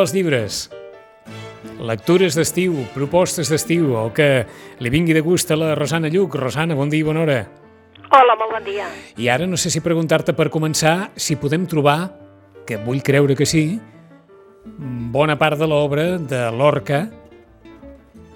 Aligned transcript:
pels 0.00 0.14
llibres. 0.16 0.70
Lectures 1.80 2.36
d'estiu, 2.36 2.72
propostes 2.94 3.50
d'estiu, 3.52 3.90
o 4.00 4.06
que 4.16 4.46
li 4.80 4.88
vingui 4.92 5.12
de 5.12 5.20
gust 5.20 5.50
a 5.52 5.58
la 5.60 5.74
Rosana 5.76 6.08
Lluc. 6.08 6.38
Rosana, 6.40 6.76
bon 6.76 6.88
dia 6.88 7.02
i 7.04 7.04
bona 7.04 7.20
hora. 7.26 7.40
Hola, 8.10 8.34
molt 8.40 8.54
bon 8.56 8.64
dia. 8.64 8.86
I 9.20 9.28
ara 9.28 9.46
no 9.46 9.58
sé 9.60 9.68
si 9.70 9.82
preguntar-te 9.84 10.32
per 10.32 10.48
començar 10.50 11.10
si 11.20 11.36
podem 11.36 11.66
trobar, 11.68 12.14
que 12.66 12.78
vull 12.80 13.02
creure 13.04 13.36
que 13.36 13.44
sí, 13.46 13.76
bona 15.12 15.36
part 15.38 15.60
de 15.60 15.68
l'obra 15.68 16.06
de 16.18 16.40
Lorca 16.56 17.02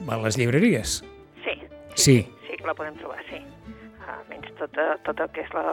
a 0.05 0.21
les 0.21 0.37
llibreries. 0.37 0.99
Sí, 1.47 1.57
Sí, 1.95 2.17
sí 2.45 2.57
que 2.59 2.67
la 2.69 2.75
podem 2.77 2.95
trobar, 3.01 3.23
sí. 3.31 3.41
Almenys 4.05 4.53
tot, 4.61 4.77
eh, 4.77 4.95
tot 5.07 5.21
el 5.25 5.33
que 5.33 5.47
és 5.47 5.57
la... 5.57 5.65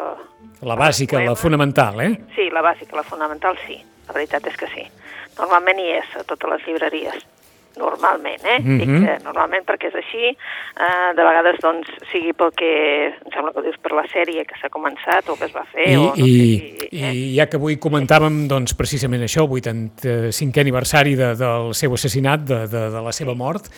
la 0.64 0.80
bàsica, 0.80 1.20
la 1.20 1.34
poema. 1.34 1.40
fonamental, 1.44 2.00
eh? 2.08 2.12
Sí, 2.38 2.48
la 2.54 2.64
bàsica, 2.64 2.96
la 2.96 3.04
fonamental, 3.04 3.60
sí. 3.68 3.82
La 4.08 4.16
veritat 4.16 4.48
és 4.48 4.56
que 4.58 4.68
sí. 4.72 4.88
Normalment 5.42 5.80
hi 5.82 5.92
és 5.98 6.18
a 6.20 6.26
totes 6.28 6.50
les 6.54 6.68
llibreries. 6.68 7.22
Normalment, 7.80 8.42
eh? 8.44 8.60
Mhm. 8.60 8.80
Dic 8.82 8.90
que 8.92 9.14
normalment 9.24 9.64
perquè 9.64 9.88
és 9.88 9.96
així. 9.96 10.32
Eh, 10.36 11.12
de 11.16 11.24
vegades, 11.24 11.60
doncs, 11.64 11.88
sigui 12.12 12.34
pel 12.36 12.52
que... 12.52 12.72
Em 13.16 13.32
sembla 13.32 13.54
que 13.56 13.64
dius 13.64 13.78
per 13.82 13.94
la 13.96 14.04
sèrie 14.12 14.44
que 14.46 14.58
s'ha 14.60 14.70
començat 14.70 15.30
o 15.32 15.38
que 15.40 15.48
es 15.48 15.56
va 15.56 15.64
fer, 15.72 15.88
I, 15.88 15.96
o 15.96 16.10
no 16.10 16.14
i, 16.16 16.18
sé 16.20 16.26
si... 16.26 16.90
Eh? 16.92 17.14
I 17.16 17.24
ja 17.38 17.48
que 17.48 17.58
avui 17.62 17.80
comentàvem 17.80 18.44
doncs, 18.52 18.76
precisament 18.76 19.24
això, 19.24 19.48
85è 19.48 20.66
aniversari 20.66 21.16
de, 21.16 21.32
del 21.40 21.72
seu 21.80 21.96
assassinat, 21.96 22.44
de, 22.44 22.66
de, 22.72 22.84
de 22.92 23.06
la 23.08 23.16
seva 23.16 23.38
mort, 23.40 23.72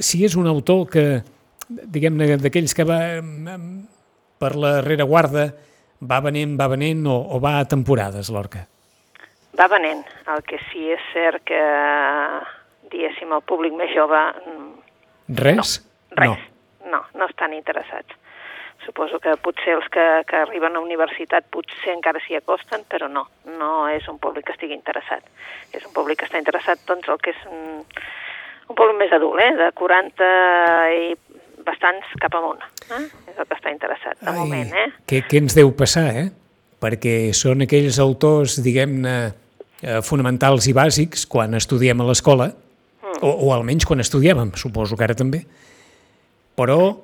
si 0.00 0.24
és 0.24 0.36
un 0.40 0.48
autor 0.48 0.86
que, 0.88 1.04
diguem-ne, 1.68 2.38
d'aquells 2.40 2.72
que 2.74 2.88
va 2.88 3.00
mm, 3.20 3.76
per 4.40 4.54
la 4.56 4.78
rereguarda 4.80 5.50
va 6.00 6.22
venent, 6.24 6.56
va 6.56 6.70
venent 6.72 7.04
o, 7.08 7.20
o 7.36 7.40
va 7.42 7.58
a 7.60 7.68
temporades, 7.68 8.32
l'Orca? 8.32 8.64
Va 9.56 9.68
venent. 9.72 10.04
El 10.32 10.42
que 10.46 10.58
sí 10.70 10.90
és 10.92 11.02
cert 11.12 11.44
que, 11.48 11.62
diguéssim, 12.92 13.32
el 13.32 13.44
públic 13.48 13.74
més 13.76 13.92
jove 13.94 14.18
mm, 14.18 14.86
Res? 15.28 15.80
Res. 16.10 16.38
No. 16.86 17.02
no, 17.14 17.26
estan 17.26 17.52
interessats. 17.52 18.14
Suposo 18.84 19.18
que 19.18 19.32
potser 19.42 19.74
els 19.74 19.86
que, 19.90 20.04
que 20.28 20.38
arriben 20.44 20.76
a 20.76 20.82
universitat 20.84 21.48
potser 21.50 21.96
encara 21.96 22.20
s'hi 22.22 22.36
acosten, 22.38 22.84
però 22.86 23.08
no, 23.10 23.24
no 23.58 23.88
és 23.90 24.06
un 24.06 24.20
públic 24.22 24.46
que 24.46 24.54
estigui 24.54 24.76
interessat. 24.76 25.26
És 25.74 25.82
un 25.88 25.94
públic 25.96 26.20
que 26.20 26.28
està 26.28 26.38
interessat, 26.38 26.84
doncs, 26.86 27.08
el 27.10 27.18
que 27.18 27.34
és 27.34 27.40
un, 27.50 27.80
un 28.68 28.78
públic 28.78 29.00
més 29.00 29.16
adult, 29.16 29.42
eh? 29.42 29.50
de 29.58 29.70
40 29.74 30.30
i 30.94 31.08
bastants 31.66 32.14
cap 32.22 32.36
amunt. 32.38 32.62
Eh? 32.86 33.02
És 33.32 33.34
el 33.34 33.48
que 33.48 33.58
està 33.58 33.74
interessat, 33.74 34.20
de 34.20 34.30
Ai, 34.30 34.38
moment, 34.38 34.70
eh? 34.84 34.86
Què, 35.10 35.24
què 35.26 35.42
ens 35.42 35.58
deu 35.58 35.72
passar, 35.74 36.06
eh? 36.14 36.28
Perquè 36.78 37.16
són 37.34 37.66
aquells 37.66 37.98
autors, 38.04 38.60
diguem-ne, 38.62 39.16
eh, 39.82 40.00
fonamentals 40.02 40.66
i 40.68 40.74
bàsics 40.76 41.26
quan 41.28 41.54
estudiem 41.54 42.00
a 42.00 42.04
l'escola, 42.08 42.52
Mm. 43.06 43.22
o, 43.22 43.30
o 43.46 43.52
almenys 43.54 43.84
quan 43.86 44.00
estudiàvem, 44.02 44.50
suposo 44.58 44.96
que 44.96 45.04
ara 45.04 45.14
també, 45.14 45.44
però 46.58 46.96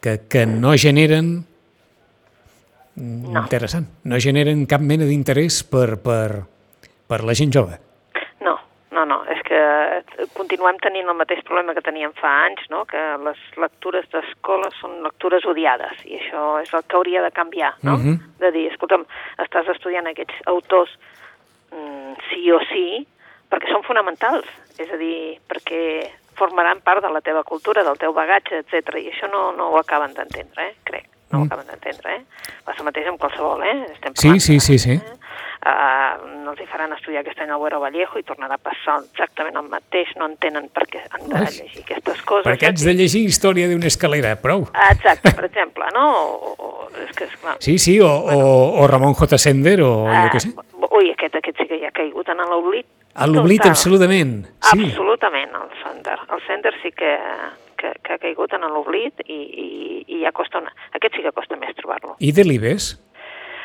que, 0.00 0.22
que 0.28 0.46
no 0.46 0.72
generen 0.76 1.44
No. 2.96 3.40
interessant, 3.40 3.86
no 4.04 4.18
generen 4.20 4.66
cap 4.68 4.82
mena 4.84 5.06
d'interès 5.08 5.62
per, 5.64 5.96
per, 6.04 6.42
per 7.08 7.22
la 7.24 7.32
gent 7.38 7.52
jove. 7.54 7.78
No, 8.44 8.58
no, 8.92 9.04
no, 9.08 9.16
és 9.32 9.40
que 9.46 9.60
continuem 10.36 10.76
tenint 10.84 11.08
el 11.08 11.16
mateix 11.16 11.40
problema 11.48 11.72
que 11.72 11.80
teníem 11.84 12.12
fa 12.20 12.32
anys, 12.50 12.66
no? 12.68 12.82
que 12.84 13.00
les 13.24 13.40
lectures 13.56 14.04
d'escola 14.12 14.68
són 14.80 14.98
lectures 15.06 15.46
odiades, 15.48 16.04
i 16.04 16.18
això 16.20 16.60
és 16.60 16.74
el 16.76 16.84
que 16.84 16.98
hauria 17.00 17.22
de 17.24 17.30
canviar, 17.32 17.72
no? 17.80 17.96
Mhm. 17.96 18.18
De 18.44 18.50
dir, 18.52 18.66
escolta'm, 18.74 19.06
estàs 19.40 19.72
estudiant 19.72 20.06
aquests 20.12 20.44
autors 20.52 20.92
mm, 21.72 22.01
sí 22.30 22.50
o 22.52 22.58
sí, 22.72 23.06
perquè 23.52 23.68
són 23.72 23.82
fonamentals, 23.84 24.46
és 24.78 24.90
a 24.90 24.96
dir, 24.96 25.38
perquè 25.48 26.10
formaran 26.38 26.80
part 26.80 27.02
de 27.04 27.10
la 27.12 27.20
teva 27.20 27.42
cultura, 27.44 27.84
del 27.84 27.98
teu 28.00 28.12
bagatge, 28.16 28.62
etc. 28.64 28.96
I 28.98 29.10
això 29.12 29.28
no, 29.30 29.52
no 29.52 29.70
ho 29.70 29.78
acaben 29.78 30.14
d'entendre, 30.16 30.70
eh? 30.70 30.74
crec. 30.84 31.08
No 31.32 31.38
ho 31.40 31.44
Mm. 31.44 31.46
acaben 31.48 31.66
d'entendre, 31.66 32.14
eh? 32.16 32.24
Passa 32.64 32.82
mateix 32.84 33.06
amb 33.08 33.18
qualsevol, 33.20 33.62
eh? 33.64 33.86
Estem 33.92 34.12
Sí, 34.16 34.28
parlant 34.28 34.40
sí, 34.40 34.60
sí, 34.60 34.78
sí. 34.78 34.96
Uh, 35.62 36.16
no 36.42 36.50
els 36.50 36.58
hi 36.58 36.64
faran 36.66 36.90
estudiar 36.96 37.20
aquest 37.22 37.38
any 37.44 37.52
al 37.54 37.60
Güero 37.62 37.78
Vallejo 37.78 38.18
i 38.18 38.24
tornarà 38.26 38.56
a 38.58 38.62
passar 38.62 38.96
exactament 39.04 39.54
el 39.60 39.68
mateix, 39.70 40.08
no 40.18 40.26
entenen 40.26 40.66
per 40.74 40.88
què 40.90 41.02
han 41.06 41.28
de 41.30 41.42
llegir 41.44 41.84
aquestes 41.84 42.22
coses. 42.26 42.48
Perquè 42.48 42.72
haig 42.72 42.82
de 42.82 42.94
llegir 42.98 43.22
Història 43.28 43.68
d'una 43.70 43.86
escalera, 43.86 44.32
prou. 44.42 44.66
Ah, 44.74 44.88
Exacte, 44.90 45.30
per 45.30 45.46
exemple, 45.46 45.86
no? 45.94 46.08
O, 46.18 46.50
o, 46.56 46.88
és 47.04 47.14
que, 47.14 47.28
esclar, 47.30 47.54
Sí, 47.62 47.76
sí, 47.78 48.00
o, 48.02 48.10
o, 48.10 48.40
o 48.82 48.88
Ramon 48.90 49.14
J. 49.14 49.38
Sender, 49.38 49.76
o 49.86 49.92
ah, 50.10 50.24
jo 50.24 50.34
què 50.34 50.42
sé. 50.42 50.50
Ui, 50.88 51.12
aquest, 51.14 51.38
aquest 51.38 51.62
sí 51.62 51.68
que 51.70 51.78
ja 51.84 51.92
ha 51.92 51.96
caigut 52.00 52.34
en 52.34 52.42
l'oblit. 52.50 52.88
A 53.14 53.30
l'oblit, 53.30 53.62
absolutament. 53.68 54.34
Sí. 54.72 54.82
Absolutament, 54.88 55.54
el 55.62 55.70
Sender. 55.84 56.18
El 56.26 56.42
Sender 56.48 56.74
sí 56.82 56.90
que, 56.90 57.14
que, 57.78 57.94
que 58.02 58.18
ha 58.18 58.18
caigut 58.18 58.58
en 58.58 58.66
l'oblit 58.66 59.22
i, 59.28 59.38
i, 59.38 59.70
i 60.08 60.24
ja 60.26 60.34
costa 60.34 60.58
una... 60.58 60.74
Aquest 60.98 61.20
sí 61.20 61.22
que 61.22 61.34
costa 61.38 61.60
més 61.60 61.78
trobar-lo. 61.78 62.18
I 62.18 62.34
Delibes? 62.34 62.96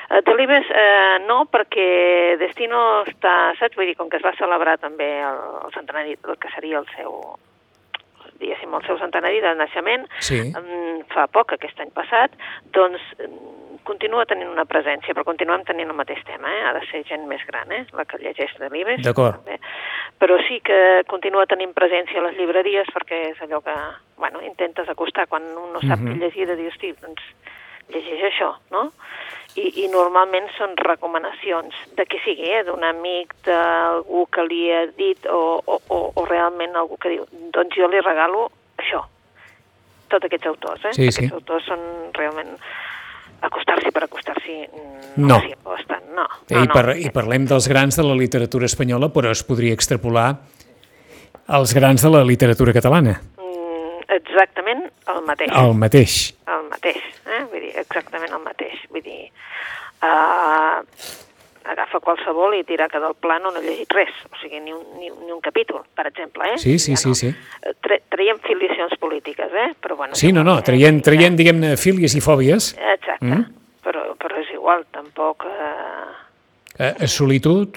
Uh, 0.09 0.21
Delibes, 0.23 0.65
eh, 0.71 1.17
no, 1.27 1.41
perquè 1.51 2.37
Destino 2.39 3.03
està, 3.05 3.53
saps? 3.59 3.75
Vull 3.75 3.89
dir, 3.89 3.95
com 3.99 4.07
que 4.09 4.17
es 4.17 4.23
va 4.23 4.31
celebrar 4.39 4.77
també 4.79 5.09
el, 5.19 5.41
el 5.65 5.73
centenari, 5.75 6.15
el 6.15 6.37
que 6.39 6.51
seria 6.55 6.79
el 6.79 6.87
seu, 6.95 7.17
diguéssim, 8.39 8.73
el 8.77 8.85
seu 8.87 8.97
centenari 9.01 9.41
de 9.43 9.51
naixement, 9.59 10.07
Sí. 10.23 10.39
fa 11.11 11.27
poc, 11.27 11.51
aquest 11.57 11.79
any 11.83 11.91
passat, 11.91 12.31
doncs 12.71 13.01
continua 13.87 14.25
tenint 14.27 14.49
una 14.51 14.65
presència, 14.67 15.13
però 15.15 15.23
continuem 15.23 15.63
tenint 15.63 15.87
el 15.89 15.95
mateix 15.95 16.19
tema, 16.27 16.49
eh? 16.51 16.63
ha 16.67 16.73
de 16.75 16.81
ser 16.89 17.03
gent 17.07 17.23
més 17.27 17.43
gran, 17.47 17.71
eh? 17.71 17.85
la 17.95 18.03
que 18.05 18.17
llegeix 18.19 18.51
Delibes. 18.59 19.01
D'acord. 19.03 19.39
també. 19.43 19.59
Però 20.19 20.35
sí 20.47 20.59
que 20.65 21.03
continua 21.07 21.45
tenint 21.47 21.71
presència 21.77 22.19
a 22.19 22.25
les 22.27 22.35
llibreries 22.39 22.87
perquè 22.95 23.21
és 23.31 23.39
allò 23.45 23.61
que, 23.63 23.75
bueno, 24.17 24.41
intentes 24.43 24.89
acostar 24.89 25.27
quan 25.27 25.43
un 25.55 25.71
no 25.73 25.79
sap 25.87 25.99
Mhm. 25.99 26.07
què 26.07 26.19
llegir, 26.19 26.47
de 26.47 26.55
dir, 26.57 26.67
hosti, 26.67 26.91
doncs 27.01 27.21
llegeix 27.87 28.23
això, 28.33 28.55
no? 28.71 28.91
I, 29.57 29.67
i 29.83 29.87
normalment 29.89 30.49
són 30.57 30.75
recomanacions 30.85 31.75
de 31.97 32.05
qui 32.05 32.19
sigui, 32.21 32.49
eh? 32.53 32.63
d'un 32.67 32.83
amic, 32.85 33.33
d'algú 33.47 34.27
que 34.29 34.45
li 34.45 34.63
ha 34.71 34.83
dit 34.97 35.25
o, 35.33 35.41
o, 35.65 35.79
o, 35.89 36.01
o 36.13 36.25
realment 36.29 36.77
algú 36.77 36.99
que 37.01 37.15
diu 37.15 37.25
doncs 37.55 37.77
jo 37.79 37.89
li 37.89 38.03
regalo 38.05 38.47
això, 38.77 39.01
tots 40.11 40.27
aquests 40.29 40.51
autors, 40.51 40.85
eh? 40.85 40.93
Sí, 40.93 41.07
aquests 41.07 41.25
sí. 41.25 41.31
autors 41.33 41.65
són 41.67 41.81
realment 42.17 42.53
acostar-s'hi 43.47 43.91
per 43.93 44.05
acostar-s'hi 44.05 44.59
mm, 44.65 44.93
No. 45.17 45.39
s'hi 45.41 45.53
acosten, 45.53 46.05
no. 46.15 46.27
Eh, 46.47 46.53
no, 46.53 46.61
I, 46.61 46.67
no. 46.67 46.73
par 46.73 46.93
I 46.97 47.09
parlem 47.13 47.47
dels 47.49 47.67
grans 47.69 47.97
de 47.97 48.05
la 48.05 48.15
literatura 48.17 48.69
espanyola, 48.69 49.09
però 49.13 49.33
es 49.33 49.43
podria 49.45 49.73
extrapolar 49.77 50.29
als 51.47 51.73
grans 51.73 52.03
de 52.03 52.11
la 52.13 52.23
literatura 52.27 52.73
catalana. 52.75 53.17
Mm, 53.39 54.05
exactament 54.17 54.85
el 55.13 55.21
mateix. 55.25 55.53
El 55.57 55.73
mateix. 55.73 56.17
el 56.47 56.65
mateix, 56.71 57.01
eh? 57.25 57.43
vull 57.51 57.61
dir, 57.61 57.73
exactament 57.81 58.33
el 58.33 58.43
mateix. 58.45 58.81
Vull 58.93 59.05
dir, 59.05 59.29
uh, 60.01 60.83
agafa 61.67 61.99
qualsevol 61.99 62.53
i 62.55 62.63
tira 62.63 62.87
que 62.87 62.99
del 63.03 63.15
pla 63.19 63.39
no 63.43 63.51
n'ha 63.51 63.59
llegit 63.63 63.91
res, 63.91 64.13
o 64.31 64.35
sigui, 64.41 64.59
ni 64.63 64.71
un, 64.73 64.83
ni, 64.99 65.09
ni 65.25 65.31
un 65.35 65.41
capítol, 65.43 65.81
per 65.95 66.07
exemple. 66.07 66.47
Eh? 66.53 66.57
Sí, 66.57 66.77
sí, 66.79 66.93
Ja 66.95 67.01
sí, 67.03 67.09
no. 67.09 67.15
sí. 67.15 67.27
Eh, 67.61 67.73
Tra 67.83 67.97
traiem 68.09 68.39
filiacions 68.45 68.95
polítiques, 68.99 69.51
eh? 69.51 69.73
però 69.81 69.95
bueno... 69.99 70.15
Sí, 70.15 70.31
no, 70.31 70.43
no, 70.47 70.57
eh, 70.59 70.63
traient, 70.63 71.01
ja- 71.03 71.09
traient 71.11 71.35
diguem-ne, 71.35 71.75
fílies 71.77 72.15
i 72.15 72.21
fòbies, 72.23 72.73
Exacte, 72.77 73.25
Mm. 73.25 73.43
però, 73.83 74.13
però 74.19 74.37
és 74.39 74.49
igual, 74.53 74.85
tampoc... 74.91 75.43
Eh... 76.79 76.93
eh, 77.01 77.07
solitud, 77.07 77.75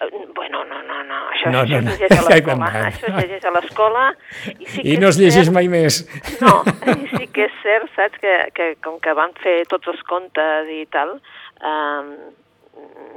eh, 0.00 0.26
Bueno, 0.34 0.62
no, 0.64 0.82
no, 0.86 1.02
no, 1.02 1.18
això, 1.48 1.80
No, 1.80 1.80
no, 1.80 1.80
no. 1.82 1.90
es 1.90 1.98
llegeix 2.00 2.18
a 2.18 2.22
l'escola, 2.28 2.70
això 2.88 3.06
es 3.08 3.16
llegeix 3.18 3.44
a 3.44 3.52
l'escola 3.56 4.04
i 4.48 4.66
sí 4.66 4.82
que 4.82 4.88
i 4.94 4.96
no 5.02 5.08
es 5.08 5.18
llegeix 5.20 5.46
cert- 5.48 5.54
mai 5.56 5.68
més. 5.72 6.00
No, 6.44 6.54
i 6.94 7.08
sí 7.16 7.26
que 7.34 7.46
és 7.48 7.58
cert, 7.64 7.90
saps, 7.96 8.18
que, 8.22 8.36
que 8.54 8.68
com 8.84 8.98
que 9.00 9.14
van 9.14 9.32
fer 9.42 9.62
tots 9.70 9.88
els 9.92 10.02
contes 10.08 10.68
i 10.74 10.84
tal, 10.92 11.16
eh, 11.60 12.02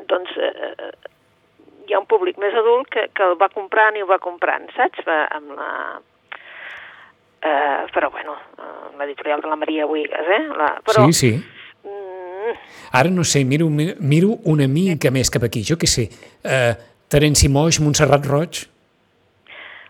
doncs 0.10 0.38
eh, 0.38 0.92
hi 1.88 1.94
ha 1.94 2.00
un 2.00 2.08
públic 2.08 2.38
més 2.40 2.54
adult 2.56 2.88
que, 2.94 3.08
que 3.16 3.24
el 3.26 3.36
va 3.42 3.50
comprant 3.52 3.98
i 3.98 4.04
ho 4.06 4.08
va 4.08 4.20
comprant, 4.24 4.70
saps? 4.78 5.02
Va, 5.08 5.26
amb 5.36 5.52
la... 5.58 5.72
Eh, 7.42 7.88
però 7.94 8.12
bueno, 8.12 8.36
eh, 8.60 8.98
l'editorial 9.00 9.42
de 9.42 9.48
la 9.50 9.56
Maria 9.58 9.86
Buigas, 9.90 10.28
eh? 10.30 10.44
La, 10.58 10.76
però, 10.86 11.08
Sí, 11.08 11.14
sí. 11.14 11.32
Mm, 11.84 12.54
Ara 12.94 13.10
no 13.10 13.24
sé, 13.24 13.44
miro, 13.46 13.66
mi- 13.70 13.96
miro 14.00 14.36
una 14.46 14.68
mica 14.68 15.10
més 15.12 15.30
cap 15.34 15.44
aquí, 15.48 15.64
jo 15.66 15.76
què 15.82 15.90
sé. 15.90 16.06
Eh, 16.44 16.74
Terenci 17.12 17.50
Moix, 17.52 17.80
Montserrat 17.84 18.24
Roig, 18.24 18.62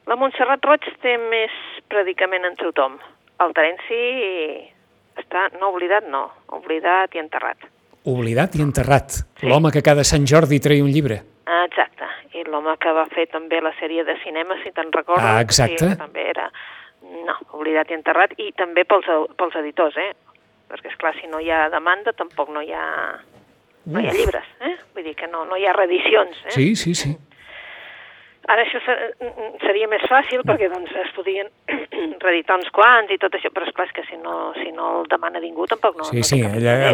la 0.10 0.18
Montserrat 0.18 0.64
Roig 0.66 0.88
té 1.04 1.14
més 1.32 1.54
predicament 1.92 2.44
en 2.48 2.56
tothom. 2.60 2.98
El 3.44 3.54
Terenci 3.56 4.00
està, 5.22 5.46
no 5.62 5.70
oblidat, 5.70 6.08
no, 6.10 6.24
oblidat 6.58 7.14
i 7.16 7.22
enterrat. 7.22 7.70
oblidat 8.10 8.56
i 8.58 8.64
enterrat. 8.66 9.20
L'home 9.46 9.70
que 9.72 9.84
cada 9.86 10.04
Sant 10.04 10.26
Jordi 10.26 10.58
treia 10.60 10.84
un 10.84 10.90
llibre. 10.90 11.20
Exacte. 11.62 12.10
I 12.34 12.44
l'home 12.50 12.74
que 12.82 12.92
va 12.98 13.06
fer 13.14 13.28
també 13.30 13.62
la 13.62 13.72
sèrie 13.80 14.04
de 14.04 14.16
cinema, 14.24 14.58
si 14.64 14.72
te'n 14.74 14.90
recordes. 14.92 15.24
Ah, 15.24 15.40
exacte. 15.46 15.92
Sí, 15.92 16.00
també 16.00 16.26
era, 16.34 16.50
no, 17.28 17.38
oblidat 17.60 17.92
i 17.92 18.00
enterrat, 18.00 18.34
i 18.42 18.50
també 18.58 18.84
pels, 18.90 19.06
pels 19.38 19.60
editors, 19.62 20.02
eh? 20.02 20.12
Perquè, 20.72 20.90
és 20.90 20.98
clar 20.98 21.14
si 21.20 21.30
no 21.30 21.40
hi 21.40 21.52
ha 21.52 21.68
demanda, 21.70 22.16
tampoc 22.18 22.50
no 22.50 22.66
hi 22.66 22.74
ha, 22.74 22.88
no 23.92 24.02
hi 24.02 24.08
ha 24.10 24.16
llibres, 24.16 24.48
eh? 24.62 24.76
Vull 24.96 25.06
dir 25.08 25.16
que 25.20 25.28
no, 25.32 25.44
no 25.46 25.58
hi 25.60 25.66
ha 25.68 25.74
reedicions, 25.78 26.40
eh? 26.48 26.56
Sí, 26.56 26.72
sí, 26.76 26.96
sí. 26.96 27.12
Ara 28.50 28.64
això 28.66 28.80
ser- 28.84 29.14
seria 29.62 29.88
més 29.88 30.02
fàcil 30.10 30.42
perquè 30.48 30.68
doncs, 30.72 30.90
es 31.04 31.12
podien 31.16 31.48
reeditar 32.26 32.58
uns 32.58 32.72
quants 32.74 33.12
i 33.14 33.20
tot 33.22 33.36
això, 33.38 33.52
però 33.54 33.68
esclar, 33.70 33.86
és 33.88 33.94
que 34.00 34.04
si 34.10 34.18
no, 34.18 34.52
si 34.58 34.72
no 34.74 34.88
el 35.02 35.08
demana 35.12 35.40
ningú 35.40 35.68
tampoc 35.70 36.00
no... 36.00 36.08
Sí, 36.10 36.24
no 36.24 36.30
sí, 36.32 36.40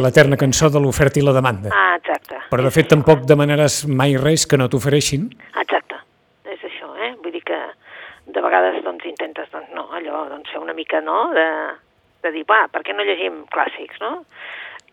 l'eterna 0.03 0.37
cançó 0.37 0.69
de 0.73 0.81
l'oferta 0.83 1.21
i 1.21 1.23
la 1.23 1.33
demanda. 1.37 1.71
Ah, 1.71 1.95
exacte. 2.01 2.41
Però 2.51 2.65
de 2.67 2.73
fet 2.75 2.91
tampoc 2.91 3.23
eh? 3.23 3.29
demanaràs 3.31 3.85
mai 3.87 4.17
res 4.19 4.43
que 4.45 4.59
no 4.59 4.67
t'ofereixin. 4.69 5.29
Exacte, 5.63 6.01
és 6.51 6.67
això, 6.67 6.91
eh? 6.99 7.13
Vull 7.23 7.33
dir 7.39 7.43
que 7.47 7.61
de 8.27 8.43
vegades 8.43 8.83
doncs 8.83 9.07
intentes, 9.07 9.47
doncs 9.55 9.71
no, 9.73 9.87
allò, 9.95 10.25
doncs 10.33 10.51
fer 10.51 10.59
una 10.59 10.75
mica, 10.75 10.99
no?, 11.01 11.29
de, 11.33 11.47
de 12.27 12.35
dir, 12.35 12.43
va, 12.49 12.65
per 12.67 12.83
què 12.83 12.93
no 12.93 13.07
llegim 13.07 13.45
clàssics, 13.55 14.03
no? 14.03 14.25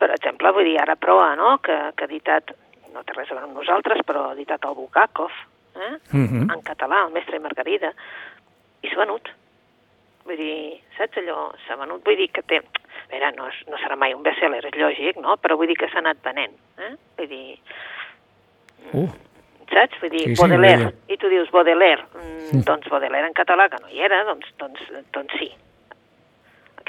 Per 0.04 0.10
exemple, 0.12 0.50
vull 0.52 0.66
dir, 0.68 0.76
ara 0.82 0.98
Proa, 1.00 1.30
no?, 1.40 1.54
que, 1.64 1.72
que 1.96 2.04
ha 2.04 2.10
editat, 2.10 2.50
no 2.92 3.00
té 3.08 3.14
res 3.16 3.30
a 3.30 3.38
veure 3.38 3.46
amb 3.48 3.56
nosaltres, 3.56 4.02
però 4.04 4.26
ha 4.28 4.34
editat 4.34 4.66
el 4.68 4.76
Bukakov, 4.76 5.32
eh? 5.80 5.94
Mhm. 6.12 6.50
en 6.52 6.60
català, 6.66 7.06
el 7.06 7.14
mestre 7.14 7.40
i 7.40 7.40
Margarida, 7.40 7.94
i 8.84 8.90
s'ha 8.90 9.00
venut. 9.00 9.30
Vull 10.28 10.36
dir, 10.36 10.82
saps 10.98 11.22
allò? 11.22 11.46
S'ha 11.64 11.78
venut, 11.80 12.04
vull 12.04 12.20
dir 12.20 12.28
que 12.36 12.44
té... 12.44 12.60
A 12.60 13.08
veure, 13.14 13.32
no, 13.36 13.48
és, 13.48 13.62
no 13.72 13.80
serà 13.80 13.96
mai 13.96 14.12
un 14.12 14.22
best-seller, 14.24 14.60
és 14.64 14.76
lògic, 14.80 15.20
no? 15.24 15.38
Però 15.40 15.56
vull 15.56 15.72
dir 15.72 15.76
que 15.80 15.88
s'ha 15.88 16.00
anat 16.04 16.20
venent, 16.24 16.52
eh? 16.84 16.94
Vull 17.18 17.32
dir, 17.32 17.58
Uh, 18.92 19.08
saps? 19.72 19.96
Vull 20.02 20.10
dir, 20.12 20.26
Sí, 20.28 20.34
sí, 20.34 20.40
Baudelaire, 20.42 20.90
i 21.08 21.16
tu 21.16 21.30
dius 21.32 21.48
Baudelaire, 21.50 22.04
mm, 22.12 22.60
doncs 22.68 22.88
Baudelaire 22.92 23.30
en 23.30 23.36
català, 23.36 23.70
que 23.72 23.80
no 23.80 23.88
hi 23.88 24.02
era, 24.04 24.20
doncs, 24.28 24.50
doncs, 24.60 24.82
doncs 25.16 25.32
sí. 25.40 25.48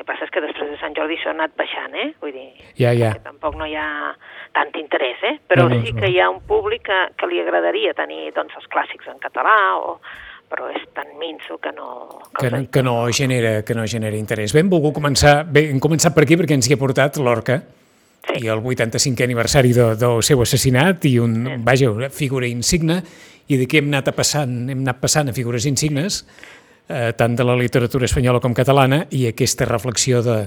Que 0.06 0.12
passa 0.14 0.26
és 0.28 0.32
que 0.32 0.42
després 0.44 0.70
de 0.70 0.78
Sant 0.78 0.94
Jordi 0.94 1.16
això 1.18 1.32
ha 1.32 1.34
anat 1.34 1.56
baixant, 1.58 1.96
eh? 1.98 2.12
Vull 2.22 2.32
dir, 2.36 2.52
ja, 2.78 2.92
ja. 2.94 3.14
que 3.18 3.24
tampoc 3.26 3.56
no 3.58 3.66
hi 3.66 3.74
ha 3.74 3.88
tant 4.54 4.70
interès, 4.78 5.18
eh? 5.26 5.40
Però 5.50 5.66
No, 5.66 5.74
no, 5.76 5.82
sí 5.82 5.92
no. 5.96 6.02
que 6.04 6.12
hi 6.14 6.20
ha 6.22 6.30
un 6.30 6.44
públic 6.46 6.84
que, 6.86 7.00
que 7.18 7.28
li 7.32 7.40
agradaria 7.42 7.94
tenir 7.98 8.30
doncs, 8.36 8.54
els 8.60 8.68
clàssics 8.70 9.10
en 9.10 9.18
català, 9.24 9.56
o, 9.82 9.96
però 10.52 10.68
és 10.70 10.84
tan 10.94 11.10
minso 11.18 11.58
que 11.58 11.72
no... 11.74 12.20
Que, 12.38 12.52
no- 12.54 12.62
que 12.70 12.84
no 12.86 12.94
genera, 13.12 13.64
que 13.66 13.74
no 13.74 13.88
genera 13.90 14.16
interès. 14.16 14.54
Bé, 14.54 14.62
hem 14.62 14.70
volgut 14.70 14.94
començar, 15.00 15.40
bé, 15.50 15.66
hem 15.72 15.82
començat 15.82 16.14
per 16.14 16.24
aquí 16.28 16.38
perquè 16.38 16.54
ens 16.54 16.70
hi 16.70 16.78
ha 16.78 16.82
portat 16.86 17.18
l'Orca 17.18 17.64
Sí. 18.26 18.40
i 18.42 18.48
el 18.50 18.58
85è 18.58 19.22
aniversari 19.22 19.70
de, 19.76 19.84
del 20.02 20.24
seu 20.26 20.40
assassinat 20.42 21.04
i 21.06 21.20
un, 21.22 21.36
vaja, 21.62 21.92
una 21.94 22.08
figura 22.10 22.48
insigne 22.50 22.96
i 23.54 23.60
d'aquí 23.60 23.78
hem 23.78 23.92
anat 23.92 24.08
a 24.10 24.14
passant, 24.18 24.56
hem 24.70 24.80
anat 24.82 24.98
passant 24.98 25.30
a 25.30 25.34
figures 25.38 25.68
insignes 25.70 26.24
eh, 26.90 27.14
tant 27.18 27.36
de 27.36 27.44
la 27.44 27.56
literatura 27.56 28.06
espanyola 28.06 28.42
com 28.44 28.54
catalana 28.54 29.06
i 29.12 29.26
aquesta 29.30 29.68
reflexió 29.70 30.22
de, 30.26 30.40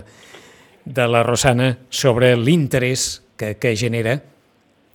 de 0.85 1.07
la 1.09 1.23
Rosana 1.23 1.75
sobre 1.91 2.35
l'interès 2.37 3.23
que, 3.39 3.55
que 3.61 3.75
genera 3.77 4.19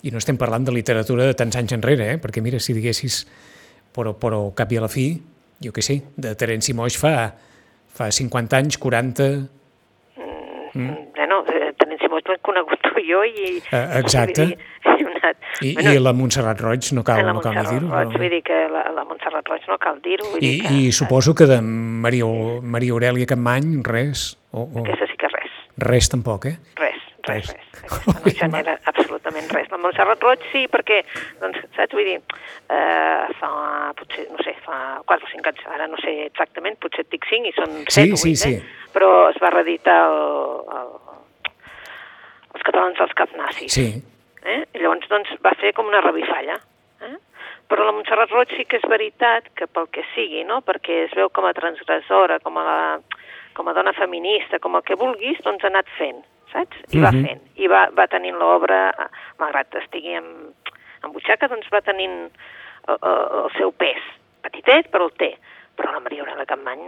i 0.04 0.12
no 0.12 0.19
estem 0.19 0.38
parlant 0.40 0.66
de 0.68 0.75
literatura 0.75 1.28
de 1.30 1.36
tants 1.40 1.56
anys 1.60 1.75
enrere, 1.78 2.10
eh? 2.13 2.19
perquè 2.19 2.44
mira, 2.44 2.60
si 2.60 2.75
diguessis 2.75 3.24
però, 3.95 4.16
però 4.19 4.45
cap 4.57 4.72
i 4.74 4.80
a 4.80 4.84
la 4.84 4.92
fi, 4.92 5.07
jo 5.63 5.72
què 5.72 5.84
sé, 5.86 6.00
de 6.19 6.34
Terenci 6.40 6.75
Moix 6.75 6.98
fa, 7.00 7.31
fa 7.94 8.10
50 8.12 8.60
anys, 8.60 8.80
40... 8.81 9.30
Mm. 10.74 10.94
Bueno, 11.16 11.44
eh, 11.54 11.69
Terenci 11.78 12.10
Moix 12.10 12.25
l'he 12.28 12.39
conegut 12.44 12.89
i 12.98 13.06
jo 13.07 13.22
i... 13.30 13.60
Eh, 13.69 13.84
exacte. 14.01 14.50
vull 14.89 15.12
anat, 15.24 15.38
I, 15.64 15.74
bueno, 15.78 15.94
I 15.96 16.02
la 16.04 16.14
Montserrat 16.14 16.62
Roig, 16.62 16.92
no 16.98 17.04
cal, 17.08 17.24
no 17.25 17.42
cal 17.42 17.58
dir-ho. 17.64 17.90
Però- 17.90 18.12
vull 18.18 18.30
dir 18.36 18.42
que 18.46 18.60
la, 18.72 18.86
la 18.96 19.06
Montserrat 19.10 19.48
Roig 19.50 19.66
no 19.72 19.78
cal 19.81 20.02
dir-ho. 20.04 20.34
I, 20.38 20.40
dir 20.44 20.54
que, 20.68 20.74
I 20.88 20.92
suposo 20.92 21.34
que 21.36 21.48
de 21.50 21.62
Maria, 21.64 22.28
Maria 22.62 22.94
Aurelia 22.98 23.25
Capmany, 23.34 23.80
res, 23.88 24.34
o, 24.52 24.68
o 24.68 24.84
Aquesta 24.86 25.08
sí 25.10 25.18
que 25.18 25.31
res, 25.34 25.58
res 25.90 26.10
tampoc, 26.14 26.46
eh? 26.52 26.58
res, 26.75 27.00
res, 27.28 27.48
Res. 27.48 27.54
res. 27.54 27.60
No 27.84 28.31
genera 28.38 28.78
absolutament 28.88 29.50
res. 29.52 29.68
La 29.72 29.78
Montserrat 29.81 30.22
Roig 30.24 30.44
sí, 30.52 30.66
perquè, 30.72 31.02
doncs, 31.42 31.58
saps, 31.75 31.96
vull 31.96 32.06
dir, 32.08 32.18
eh, 32.72 33.25
fa, 33.40 33.50
potser, 34.00 34.28
no 34.31 34.40
sé, 34.44 34.54
fa 34.66 34.78
4 35.08 35.28
o 35.28 35.31
5 35.34 35.52
anys, 35.52 35.64
ara 35.75 35.88
no 35.92 36.00
sé 36.04 36.14
exactament, 36.28 36.78
potser 36.84 37.04
et 37.08 37.12
dic 37.16 37.28
5 37.31 37.50
i 37.50 37.54
són 37.58 37.75
7 37.88 37.96
Sí, 37.96 38.06
o 38.12 38.20
8, 38.20 38.22
sí, 38.24 38.36
sí. 38.40 38.54
eh? 38.60 38.90
però 38.94 39.10
es 39.31 39.40
va 39.44 39.50
reeditar 39.56 39.98
el, 40.08 40.20
el, 40.78 40.92
els 42.54 42.66
catalans 42.68 43.00
dels 43.02 43.16
cap 43.18 43.31
nazis. 43.40 43.74
Sí, 43.74 43.88
Eh? 44.44 44.63
I 44.75 44.80
llavors 44.84 45.07
doncs, 45.10 45.30
va 45.45 45.54
fer 45.60 45.74
com 45.74 45.88
una 45.88 46.01
revifalla. 46.04 46.57
Eh? 47.01 47.16
Però 47.72 47.86
la 47.88 47.94
Montserrat 47.95 48.31
Roig 48.31 48.51
sí 48.57 48.66
que 48.68 48.78
és 48.78 48.88
veritat 48.90 49.48
que 49.56 49.68
pel 49.68 49.88
que 49.92 50.04
sigui, 50.13 50.44
no? 50.44 50.62
perquè 50.62 51.06
es 51.06 51.13
veu 51.16 51.30
com 51.30 51.45
a 51.48 51.54
transgressora, 51.56 52.40
com 52.44 52.57
a, 52.60 52.63
la, 52.68 53.19
com 53.56 53.68
a 53.68 53.74
dona 53.74 53.94
feminista, 53.94 54.60
com 54.60 54.75
el 54.75 54.84
que 54.84 54.95
vulguis, 55.00 55.40
doncs 55.45 55.63
ha 55.63 55.72
anat 55.72 55.88
fent, 55.98 56.19
saps? 56.51 56.78
I 56.92 57.00
va 57.01 57.12
Mhm. 57.12 57.25
fent. 57.25 57.42
I 57.56 57.68
va, 57.72 57.90
va 57.95 58.07
tenint 58.07 58.36
l'obra, 58.38 58.90
eh, 58.92 59.07
malgrat 59.40 59.75
estigui 59.80 60.13
en, 60.19 60.28
en 61.04 61.12
butxaca, 61.16 61.48
doncs 61.48 61.69
va 61.74 61.81
tenint 61.81 62.30
el, 62.88 62.98
el, 63.00 63.22
el 63.46 63.51
seu 63.57 63.72
pes. 63.72 64.01
Petitet, 64.44 64.92
però 64.92 65.07
el 65.07 65.16
té. 65.18 65.38
Però 65.78 65.92
la 65.96 66.00
Maria 66.04 66.22
Aurelia 66.22 66.46
Campmany, 66.46 66.84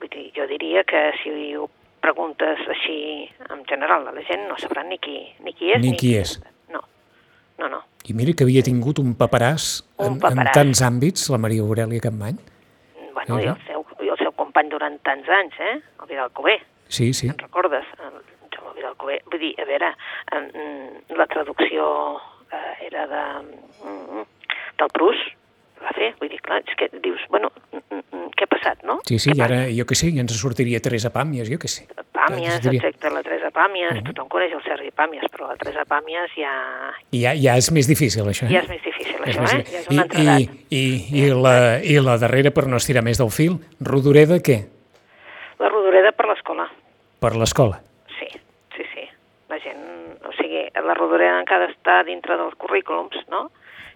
vull 0.00 0.08
dir, 0.10 0.30
jo 0.34 0.46
diria 0.50 0.82
que 0.88 1.12
si 1.22 1.54
ho 1.54 1.68
preguntes 2.00 2.58
així 2.68 3.28
en 3.50 3.64
general 3.68 4.08
a 4.08 4.12
la 4.12 4.22
gent 4.26 4.48
no 4.48 4.56
sabran 4.58 4.88
ni 4.88 4.98
qui, 4.98 5.20
ni 5.44 5.52
qui 5.52 5.70
és. 5.74 5.82
Ni 5.82 5.92
qui 5.96 6.16
és. 6.16 6.38
No, 6.42 6.50
no, 7.58 7.68
no. 7.68 7.80
i 8.08 8.14
mira 8.14 8.32
que 8.32 8.44
havia 8.46 8.62
tingut 8.62 8.98
un 9.02 9.14
paperàs, 9.18 9.82
Un 9.98 10.06
en, 10.06 10.12
en 10.14 10.20
paperàs. 10.22 10.54
tants 10.54 10.82
àmbits, 10.86 11.28
la 11.30 11.38
Maria 11.38 11.62
Aurelia 11.62 12.00
Capmany. 12.00 12.38
Bueno, 13.14 13.38
Ja, 13.38 13.42
i 13.42 13.48
el, 13.50 13.62
seu, 13.66 13.84
i 14.04 14.08
el 14.14 14.18
seu 14.22 14.32
company 14.32 14.70
durant 14.70 14.98
tants 15.02 15.28
anys, 15.28 15.54
eh? 15.60 15.76
El 16.02 16.06
Vidal 16.08 16.30
Cové, 16.32 16.58
Sí, 16.88 17.12
sí. 17.12 17.26
te'n 17.28 17.38
recordes? 17.42 17.84
El 17.98 18.20
Jaume 18.54 18.74
Vidal 18.76 18.94
Cové. 18.96 19.18
Vull 19.30 19.40
dir, 19.42 19.54
a 19.60 19.66
veure, 19.68 19.90
la 21.18 21.26
traducció 21.26 21.88
eh, 22.52 22.86
era 22.86 23.06
de, 23.10 23.24
mm, 23.84 24.22
del 24.78 24.88
Prus, 24.94 25.16
va 25.82 25.92
fer, 25.96 26.10
vull 26.20 26.30
dir, 26.32 26.40
clar, 26.44 26.60
és 26.66 26.76
que 26.78 26.88
dius, 27.04 27.22
bueno, 27.32 27.50
mm, 27.72 27.82
mm, 27.98 28.28
què 28.36 28.46
ha 28.46 28.50
passat, 28.50 28.82
no? 28.88 28.98
Sí, 29.08 29.18
sí, 29.22 29.32
i 29.34 29.42
ara, 29.44 29.60
jo 29.74 29.86
què 29.88 29.96
sé, 29.98 30.10
ja 30.14 30.24
ens 30.24 30.34
sortiria 30.38 30.80
Teresa 30.84 31.10
Pàmies, 31.14 31.50
jo 31.50 31.58
què 31.60 31.70
sé. 31.70 31.86
Pàmies, 32.18 32.58
exacte, 32.58 33.12
la 33.14 33.22
Teresa 33.26 33.50
Pàmies, 33.54 34.00
tothom 34.10 34.30
coneix 34.32 34.54
el 34.56 34.64
Sergi 34.66 34.90
Pàmies, 34.96 35.28
però 35.32 35.50
la 35.52 35.58
Teresa 35.60 35.84
Pàmies 35.88 36.34
ja, 36.36 36.54
I 37.12 37.22
ja, 37.24 37.34
ja 37.38 37.56
és 37.60 37.70
més 37.74 37.88
difícil, 37.90 38.26
això. 38.28 38.48
Eh? 38.48 38.54
ja 38.56 38.64
és 38.64 38.72
més 38.72 38.82
difícil, 38.84 39.20
això, 39.22 39.44
més 39.44 39.54
eh? 39.54 39.62
Ja 39.70 39.82
és 39.82 39.92
una 39.92 40.04
altra 40.06 40.24
I, 40.24 40.26
edat. 40.26 40.58
i, 40.70 40.80
i, 40.80 41.22
i, 41.22 41.28
la, 41.46 41.54
I 41.80 42.00
la 42.04 42.18
darrera, 42.20 42.52
per 42.54 42.66
no 42.68 42.80
estirar 42.82 43.04
més 43.06 43.20
del 43.22 43.32
fil, 43.34 43.58
Rodoreda, 43.80 44.40
què? 44.44 44.60
La 45.58 45.70
Rodoreda 45.72 46.12
per 46.14 46.28
l'escola. 46.30 46.68
Per 47.18 47.32
l'escola. 47.34 47.80
Sí, 48.18 48.28
sí, 48.76 48.84
sí. 48.92 49.06
La 49.50 49.58
gent, 49.62 49.80
o 50.22 50.34
sigui, 50.36 50.66
la 50.70 50.94
rodoreda 50.94 51.40
encara 51.40 51.70
està 51.72 52.02
dintre 52.06 52.36
dels 52.38 52.54
currículums, 52.60 53.18
no? 53.32 53.48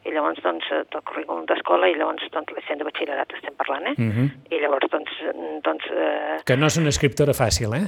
I 0.05 0.13
llavors, 0.15 0.41
doncs, 0.43 0.67
eh, 0.75 0.83
del 0.93 1.03
currículum 1.07 1.45
d'escola, 1.47 1.89
i 1.89 1.95
llavors, 1.95 2.25
doncs, 2.35 2.53
la 2.57 2.63
gent 2.67 2.81
de 2.81 2.87
batxillerat 2.89 3.35
estem 3.39 3.55
parlant, 3.59 3.87
eh? 3.87 3.95
Mhm. 3.99 4.31
I 4.51 4.61
llavors, 4.65 4.89
doncs, 4.91 5.11
eh, 5.23 5.35
doncs 5.63 5.85
eh, 5.91 6.39
Que 6.47 6.57
no 6.57 6.67
és 6.67 6.77
una 6.81 6.89
escriptora 6.91 7.33
fàcil, 7.33 7.75
eh? 7.79 7.87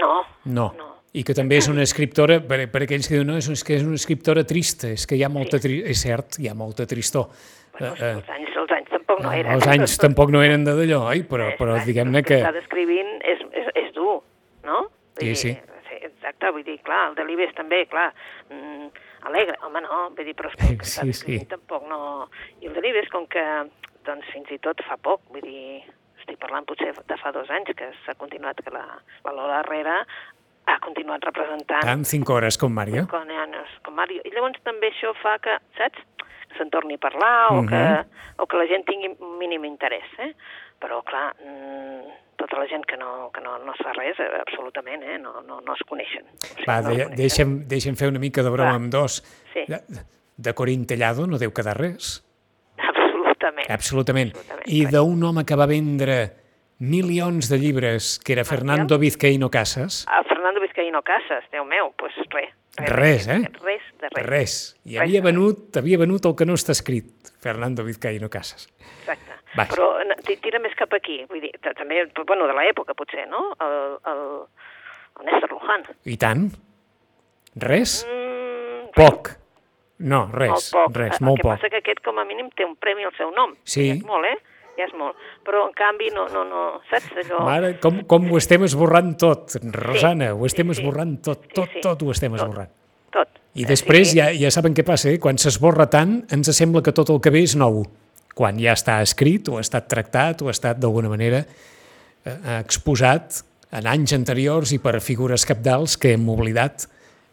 no, 0.00 0.24
No. 0.44 0.72
No. 0.76 0.86
I 1.12 1.24
que 1.26 1.34
també 1.34 1.56
és 1.58 1.66
una 1.68 1.82
escriptora, 1.82 2.36
per, 2.46 2.60
per 2.70 2.84
aquells 2.84 3.08
que 3.08 3.16
diuen, 3.16 3.26
no, 3.26 3.36
és, 3.40 3.48
és 3.50 3.64
que 3.66 3.74
és 3.74 3.82
una 3.82 3.96
escriptora 3.98 4.44
trista, 4.46 4.92
és 4.94 5.06
que 5.10 5.16
hi 5.18 5.24
ha 5.26 5.28
molta, 5.28 5.58
tri... 5.58 5.80
és 5.82 5.98
cert, 6.06 6.38
hi 6.38 6.46
ha 6.46 6.54
molta 6.54 6.86
tristor. 6.86 7.26
bueno, 7.72 7.94
Eh, 7.98 8.04
eh, 8.04 8.12
els, 8.14 8.28
anys, 8.30 8.54
els 8.56 8.70
anys 8.76 8.90
tampoc 8.90 9.18
no, 9.20 9.26
no, 9.26 9.32
eren. 9.34 9.52
els 9.52 9.66
anys 9.66 9.96
tampoc 9.98 10.30
no 10.30 10.42
eren 10.42 10.64
de 10.64 10.74
d'allò, 10.78 11.00
oi? 11.10 11.24
Però, 11.26 11.48
però 11.58 11.78
diguem-ne 11.84 12.22
que... 12.22 12.38
Està 12.38 12.52
descrivint 12.54 13.10
és, 13.26 13.42
és, 13.52 13.66
és 13.74 13.92
dur, 13.94 14.20
no? 14.64 14.84
Sí, 15.18 15.34
sí. 15.34 15.54
sí. 15.54 15.56
Exacte, 16.00 16.52
vull 16.54 16.62
dir, 16.64 16.78
clar, 16.86 17.08
el 17.10 17.16
Delibes 17.18 17.50
també, 17.56 17.82
clar, 17.90 18.12
mm, 18.52 18.86
alegre, 19.28 19.56
home, 19.66 19.80
no, 19.84 20.10
vull 20.16 20.24
dir, 20.26 20.34
però 20.34 20.48
és 20.50 20.56
està 20.80 21.02
Sí, 21.02 21.06
descrivint 21.12 21.42
sí. 21.46 21.50
tampoc 21.54 21.86
no... 21.88 22.28
I 22.60 22.66
el 22.66 22.74
Delibes, 22.74 23.08
com 23.12 23.26
que, 23.26 23.44
doncs, 24.06 24.26
fins 24.32 24.50
i 24.50 24.58
tot 24.58 24.80
fa 24.88 24.96
poc, 24.96 25.20
vull 25.30 25.42
dir, 25.42 25.82
estic 26.20 26.38
parlant 26.38 26.64
potser 26.68 26.92
de 27.06 27.16
fa 27.20 27.32
dos 27.32 27.50
anys, 27.50 27.72
que 27.76 27.90
s'ha 28.04 28.14
continuat, 28.14 28.60
que 28.64 28.70
la, 28.70 28.84
la 29.24 29.32
Lola 29.32 29.60
Herrera 29.60 30.04
ha 30.70 30.78
continuat 30.84 31.24
representant 31.24 31.82
Tant 31.82 32.04
5 32.04 32.32
hores 32.34 32.58
com 32.60 32.72
Mario. 32.72 33.06
nanos, 33.26 33.68
com 33.82 33.94
Mario. 33.94 34.20
I 34.24 34.30
llavors 34.30 34.60
també 34.62 34.90
això 34.92 35.14
fa 35.22 35.38
que, 35.42 35.56
saps, 35.78 35.98
se'n 36.58 36.70
torni 36.70 36.94
a 36.94 36.98
parlar 36.98 37.52
o, 37.52 37.62
Mhm. 37.62 37.68
que, 37.68 37.82
o 38.42 38.46
que 38.46 38.56
la 38.56 38.66
gent 38.66 38.84
tingui 38.86 39.16
un 39.18 39.38
mínim 39.38 39.64
interès, 39.64 40.04
eh? 40.18 40.34
Però, 40.80 41.02
clar, 41.04 41.34
mm, 41.40 42.29
tota 42.50 42.64
la 42.64 42.68
gent 42.68 42.82
que 42.90 42.96
no, 42.98 43.30
que 43.32 43.40
no, 43.44 43.56
no 43.62 43.72
es 43.72 43.80
fa 43.86 43.92
res, 43.96 44.18
eh, 44.18 44.26
absolutament, 44.42 45.04
eh? 45.06 45.18
No, 45.22 45.40
no, 45.46 45.60
no 45.62 45.74
es 45.78 45.84
coneixen. 45.88 46.26
O 46.26 46.48
sigui, 46.50 46.66
Va, 46.68 46.80
no 46.82 46.90
de, 46.90 47.04
coneixen. 47.04 47.16
deixa'm, 47.22 47.54
deixa'm 47.70 47.96
fer 48.00 48.10
una 48.10 48.18
mica 48.22 48.42
de 48.42 48.50
broma 48.50 48.74
Va. 48.74 48.80
amb 48.82 48.90
dos. 48.92 49.20
Sí. 49.54 49.62
De, 49.70 49.78
de 50.40 50.54
Corín 50.58 50.84
Tellado 50.90 51.26
no 51.30 51.38
deu 51.38 51.54
quedar 51.54 51.76
res. 51.78 52.18
Absolutament. 52.80 53.70
Absolutament. 53.70 54.34
Absolutament, 54.34 54.68
I 54.68 54.84
res. 54.84 54.92
d'un 54.94 55.22
home 55.30 55.44
que 55.46 55.56
va 55.56 55.66
vendre 55.70 56.16
milions 56.80 57.48
de 57.50 57.58
llibres, 57.60 58.18
que 58.24 58.32
era 58.32 58.44
Fernando 58.44 58.98
Vizcaíno 58.98 59.50
Casas, 59.50 60.06
A 60.08 60.22
Fernando 60.24 60.60
Vizcaíno 60.60 61.02
Casas, 61.02 61.44
Déu 61.52 61.64
meu, 61.68 61.92
doncs 61.98 62.16
pues 62.16 62.32
res. 62.32 62.54
Res, 62.80 63.26
eh? 63.28 63.40
Res 63.60 63.82
de 64.00 64.08
res. 64.14 64.26
res. 64.26 64.54
I 64.86 64.96
Res 64.96 65.02
havia 65.02 65.20
res. 65.20 65.24
venut, 65.26 65.76
havia 65.76 65.98
venut 66.00 66.24
el 66.30 66.34
que 66.38 66.46
no 66.48 66.54
està 66.56 66.72
escrit, 66.72 67.10
Fernando 67.44 67.84
Vizcaíno 67.84 68.30
Casas. 68.32 68.68
Exacte. 69.02 69.36
Vaja. 69.56 69.72
Però 69.72 69.86
tira 70.42 70.60
més 70.62 70.74
cap 70.78 70.92
aquí, 70.94 71.24
vull 71.30 71.40
dir, 71.42 71.50
ta- 71.62 71.72
també, 71.74 72.04
bueno, 72.26 72.46
de 72.46 72.54
l'època 72.54 72.94
potser, 72.94 73.26
no? 73.28 73.50
El, 73.60 73.76
el, 74.12 74.20
el 75.20 75.26
Néstor 75.26 75.50
Luján. 75.56 75.82
I 76.06 76.16
tant? 76.16 76.48
Res? 77.56 78.04
Mm, 78.06 78.92
Poc. 78.94 79.32
No, 80.00 80.22
res, 80.32 80.70
molt 80.72 80.86
poc. 80.88 80.96
res, 80.96 81.18
el 81.20 81.26
molt 81.26 81.40
que 81.40 81.44
poc. 81.44 81.52
passa 81.58 81.68
que 81.68 81.80
aquest 81.82 81.98
com 82.04 82.16
a 82.18 82.24
mínim 82.24 82.46
té 82.56 82.64
un 82.64 82.72
premi 82.80 83.04
al 83.04 83.12
seu 83.18 83.28
nom. 83.36 83.52
Sí. 83.68 83.88
Ja 83.90 83.98
és 83.98 84.04
molt, 84.08 84.24
eh? 84.24 84.38
Ja 84.78 84.86
és 84.86 84.94
molt. 84.96 85.18
Però 85.44 85.66
en 85.66 85.74
canvi 85.76 86.08
no, 86.14 86.24
no, 86.32 86.44
no 86.48 86.62
saps 86.88 87.10
allò... 87.20 87.42
Mare, 87.44 87.74
com, 87.82 87.98
com 88.08 88.30
ho 88.32 88.38
estem 88.40 88.64
esborrant 88.64 89.12
tot, 89.20 89.58
Rosana, 89.74 90.30
ho 90.32 90.46
estem 90.48 90.70
sí, 90.70 90.78
sí. 90.78 90.80
esborrant 90.80 91.18
tot, 91.26 91.42
Sí, 91.44 91.52
tot, 91.58 91.74
sí. 91.74 91.82
tot 91.84 92.02
ho 92.06 92.14
estem 92.14 92.32
Tot. 92.32 92.40
esborrant. 92.46 92.72
Tot. 93.12 93.36
I 93.60 93.66
després 93.68 94.12
Sí. 94.14 94.20
ja, 94.22 94.30
ja 94.32 94.48
saben 94.54 94.72
què 94.78 94.86
passa, 94.86 95.10
eh? 95.10 95.18
quan 95.20 95.36
s'esborra 95.36 95.88
tant 95.90 96.22
ens 96.32 96.48
sembla 96.56 96.80
que 96.86 96.94
tot 96.96 97.10
el 97.12 97.20
que 97.20 97.30
ve 97.34 97.42
és 97.44 97.56
nou. 97.58 97.82
Quan 98.40 98.56
ja 98.56 98.72
està 98.72 99.02
escrit 99.04 99.50
o 99.52 99.58
ha 99.58 99.64
estat 99.64 99.90
tractat 99.92 100.40
o 100.40 100.48
ha 100.48 100.54
estat 100.56 100.78
d'alguna 100.80 101.10
manera 101.12 101.42
eh, 101.44 102.36
exposat 102.56 103.42
en 103.76 103.84
anys 103.90 104.14
anteriors 104.16 104.72
i 104.72 104.78
per 104.80 104.96
figures 105.04 105.44
capdals 105.44 105.98
que 106.00 106.14
hem 106.16 106.24
oblidat 106.32 106.86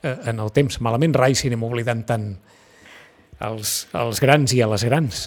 eh, 0.03 0.17
en 0.27 0.43
el 0.43 0.51
temps. 0.51 0.81
Malament 0.83 1.15
rai 1.15 1.37
si 1.39 1.47
anem 1.47 1.63
oblidant 1.63 2.03
tant 2.09 2.27
els, 3.47 3.79
els 3.95 4.21
grans 4.23 4.51
i 4.51 4.59
a 4.61 4.67
les 4.73 4.83
grans. 4.89 5.23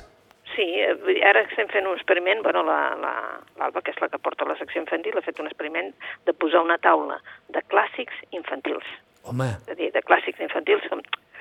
Sí, 0.52 0.66
eh, 0.84 1.16
ara 1.30 1.46
estem 1.46 1.70
fent 1.72 1.88
un 1.88 1.96
experiment, 1.96 2.42
bueno, 2.44 2.66
l'Alba, 2.66 3.00
la, 3.00 3.14
l'Alba, 3.62 3.80
que 3.86 3.94
és 3.94 4.02
la 4.02 4.10
que 4.12 4.20
porta 4.20 4.48
la 4.48 4.58
secció 4.60 4.82
infantil, 4.82 5.16
ha 5.16 5.24
fet 5.24 5.40
un 5.40 5.48
experiment 5.48 5.92
de 6.28 6.36
posar 6.36 6.60
una 6.66 6.76
taula 6.82 7.20
de 7.54 7.64
clàssics 7.72 8.20
infantils. 8.36 8.86
Home, 9.30 9.48
És 9.64 9.74
a 9.74 9.80
dir, 9.80 9.90
de 9.96 10.04
clàssics 10.04 10.44
infantils, 10.44 10.84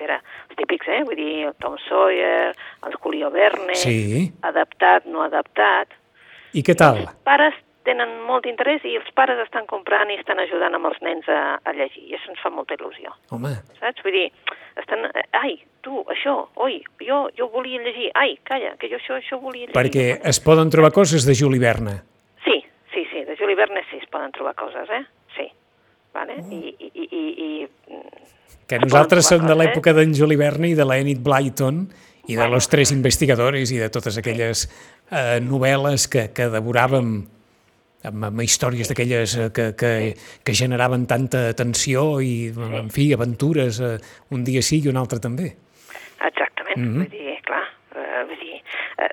com, 0.00 0.18
a 0.18 0.18
veure, 0.18 0.20
els 0.48 0.58
típics, 0.58 0.88
eh? 0.88 1.00
Vull 1.06 1.18
dir, 1.18 1.46
el 1.48 1.56
Tom 1.60 1.76
Sawyer, 1.86 2.52
el 2.86 2.94
Julio 3.00 3.30
Verne, 3.30 3.74
sí. 3.74 4.30
adaptat, 4.42 5.06
no 5.06 5.22
adaptat. 5.22 5.92
I 6.52 6.62
què 6.66 6.74
tal? 6.74 7.04
Els 7.04 7.18
pares 7.24 7.54
tenen 7.86 8.10
molt 8.26 8.44
interès 8.46 8.84
i 8.84 8.96
els 8.98 9.08
pares 9.16 9.38
estan 9.40 9.66
comprant 9.66 10.10
i 10.12 10.18
estan 10.20 10.38
ajudant 10.42 10.74
amb 10.76 10.90
els 10.90 10.98
nens 11.02 11.28
a, 11.32 11.58
a 11.64 11.72
llegir, 11.72 12.04
i 12.10 12.16
això 12.16 12.30
ens 12.34 12.42
fa 12.42 12.50
molta 12.52 12.76
il·lusió. 12.76 13.14
Home, 13.32 13.54
saps? 13.80 14.02
Vull 14.04 14.16
dir, 14.16 14.26
estan... 14.80 15.06
Ai, 15.32 15.56
tu, 15.84 16.02
això, 16.12 16.36
oi, 16.60 16.80
jo, 17.06 17.22
jo 17.36 17.48
volia 17.52 17.80
llegir. 17.84 18.10
Ai, 18.18 18.36
calla, 18.44 18.74
que 18.80 18.90
jo 18.92 19.00
això, 19.00 19.16
això 19.20 19.40
volia 19.40 19.66
llegir. 19.68 19.76
perquè 19.76 20.10
es 20.28 20.42
poden 20.44 20.72
trobar 20.72 20.92
coses 20.96 21.26
de 21.28 21.36
Juli 21.38 21.62
Verne. 21.62 22.00
Sí, 22.44 22.60
sí, 22.92 23.06
sí, 23.12 23.24
de 23.24 23.38
Juli 23.40 23.56
Verne 23.58 23.84
sí 23.90 24.02
es 24.02 24.08
poden 24.12 24.32
trobar 24.36 24.54
coses, 24.60 24.90
eh? 24.90 25.04
Sí. 25.36 25.48
Vale? 26.12 26.40
Mm. 26.42 26.52
I, 26.52 26.74
i, 26.74 26.90
i, 26.90 27.06
i, 27.06 27.24
i 27.46 28.39
Que 28.70 28.78
Es 28.78 28.84
nosaltres 28.86 29.26
som 29.26 29.42
de 29.48 29.56
l'època 29.58 29.90
d'en 29.96 30.12
Juli 30.14 30.36
Verne 30.38 30.68
i 30.70 30.76
de 30.78 30.84
la 30.86 31.00
Enid 31.02 31.18
Blyton 31.26 31.82
i 32.30 32.36
de. 32.38 32.46
Los 32.52 32.68
Tres 32.70 32.92
Investigadores 32.94 33.72
i 33.74 33.80
de 33.82 33.88
totes 33.90 34.14
aquelles 34.20 34.68
eh, 35.10 35.40
novel·les 35.42 36.06
que, 36.12 36.28
que 36.36 36.46
devoràvem 36.52 37.08
amb, 38.06 38.28
amb 38.30 38.44
històries 38.44 38.88
d'aquelles 38.92 39.34
eh, 39.42 39.48
que, 39.56 39.66
que, 39.74 39.90
que 40.46 40.54
generaven 40.54 41.08
tanta 41.10 41.48
tensió 41.58 42.20
i, 42.22 42.52
en 42.54 42.92
fi, 42.94 43.08
aventures, 43.16 43.80
eh, 43.82 43.96
un 44.30 44.46
dia 44.46 44.62
sí 44.62 44.78
i 44.84 44.88
un 44.92 45.00
altre 45.02 45.18
també. 45.18 45.50
exactament, 46.20 46.78
Mhm. 46.78 46.96
vull 47.02 47.10
dir, 47.10 47.36
clar, 47.48 47.64
eh, 47.96 48.22
vull 48.28 48.38
dir, 48.38 48.62
eh, 49.02 49.10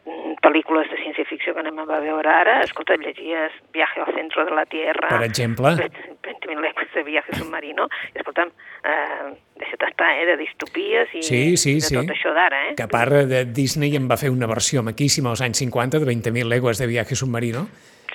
pel·lícules 0.48 0.88
de 0.92 0.98
ciència-ficció 1.04 1.54
que 1.54 1.62
anem 1.64 1.80
a 1.84 1.86
veure 2.00 2.32
ara, 2.32 2.62
escolta, 2.64 2.96
llegies 3.02 3.52
Viaje 3.76 4.00
al 4.02 4.14
centro 4.16 4.46
de 4.48 4.54
la 4.56 4.64
Tierra, 4.66 5.10
Per 5.12 5.24
exemple, 5.28 5.74
20.000 5.76 6.62
legues 6.64 6.94
de 6.96 7.04
viaje 7.04 7.36
submarino, 7.36 7.88
i 8.16 8.22
escolta'm, 8.22 8.50
eh, 8.88 9.36
deixa't 9.60 9.86
estar, 9.90 10.10
eh, 10.16 10.26
de 10.32 10.38
distopies 10.40 11.14
i 11.20 11.22
Sí, 11.24 11.58
sí, 11.58 11.76
de 11.76 11.82
sí. 11.82 11.96
tot 12.00 12.14
això 12.16 12.34
d'ara, 12.34 12.70
eh? 12.70 12.76
que 12.80 12.84
a 12.88 12.88
part 12.88 13.12
de 13.30 13.44
Disney 13.46 13.96
en 14.00 14.08
va 14.10 14.18
fer 14.18 14.32
una 14.32 14.48
versió 14.48 14.84
maquíssima 14.84 15.30
als 15.34 15.42
anys 15.46 15.60
50 15.66 16.00
de 16.00 16.06
20.000 16.08 16.48
legües 16.48 16.78
de 16.80 16.88
viaje 16.88 17.16
submarino, 17.16 17.68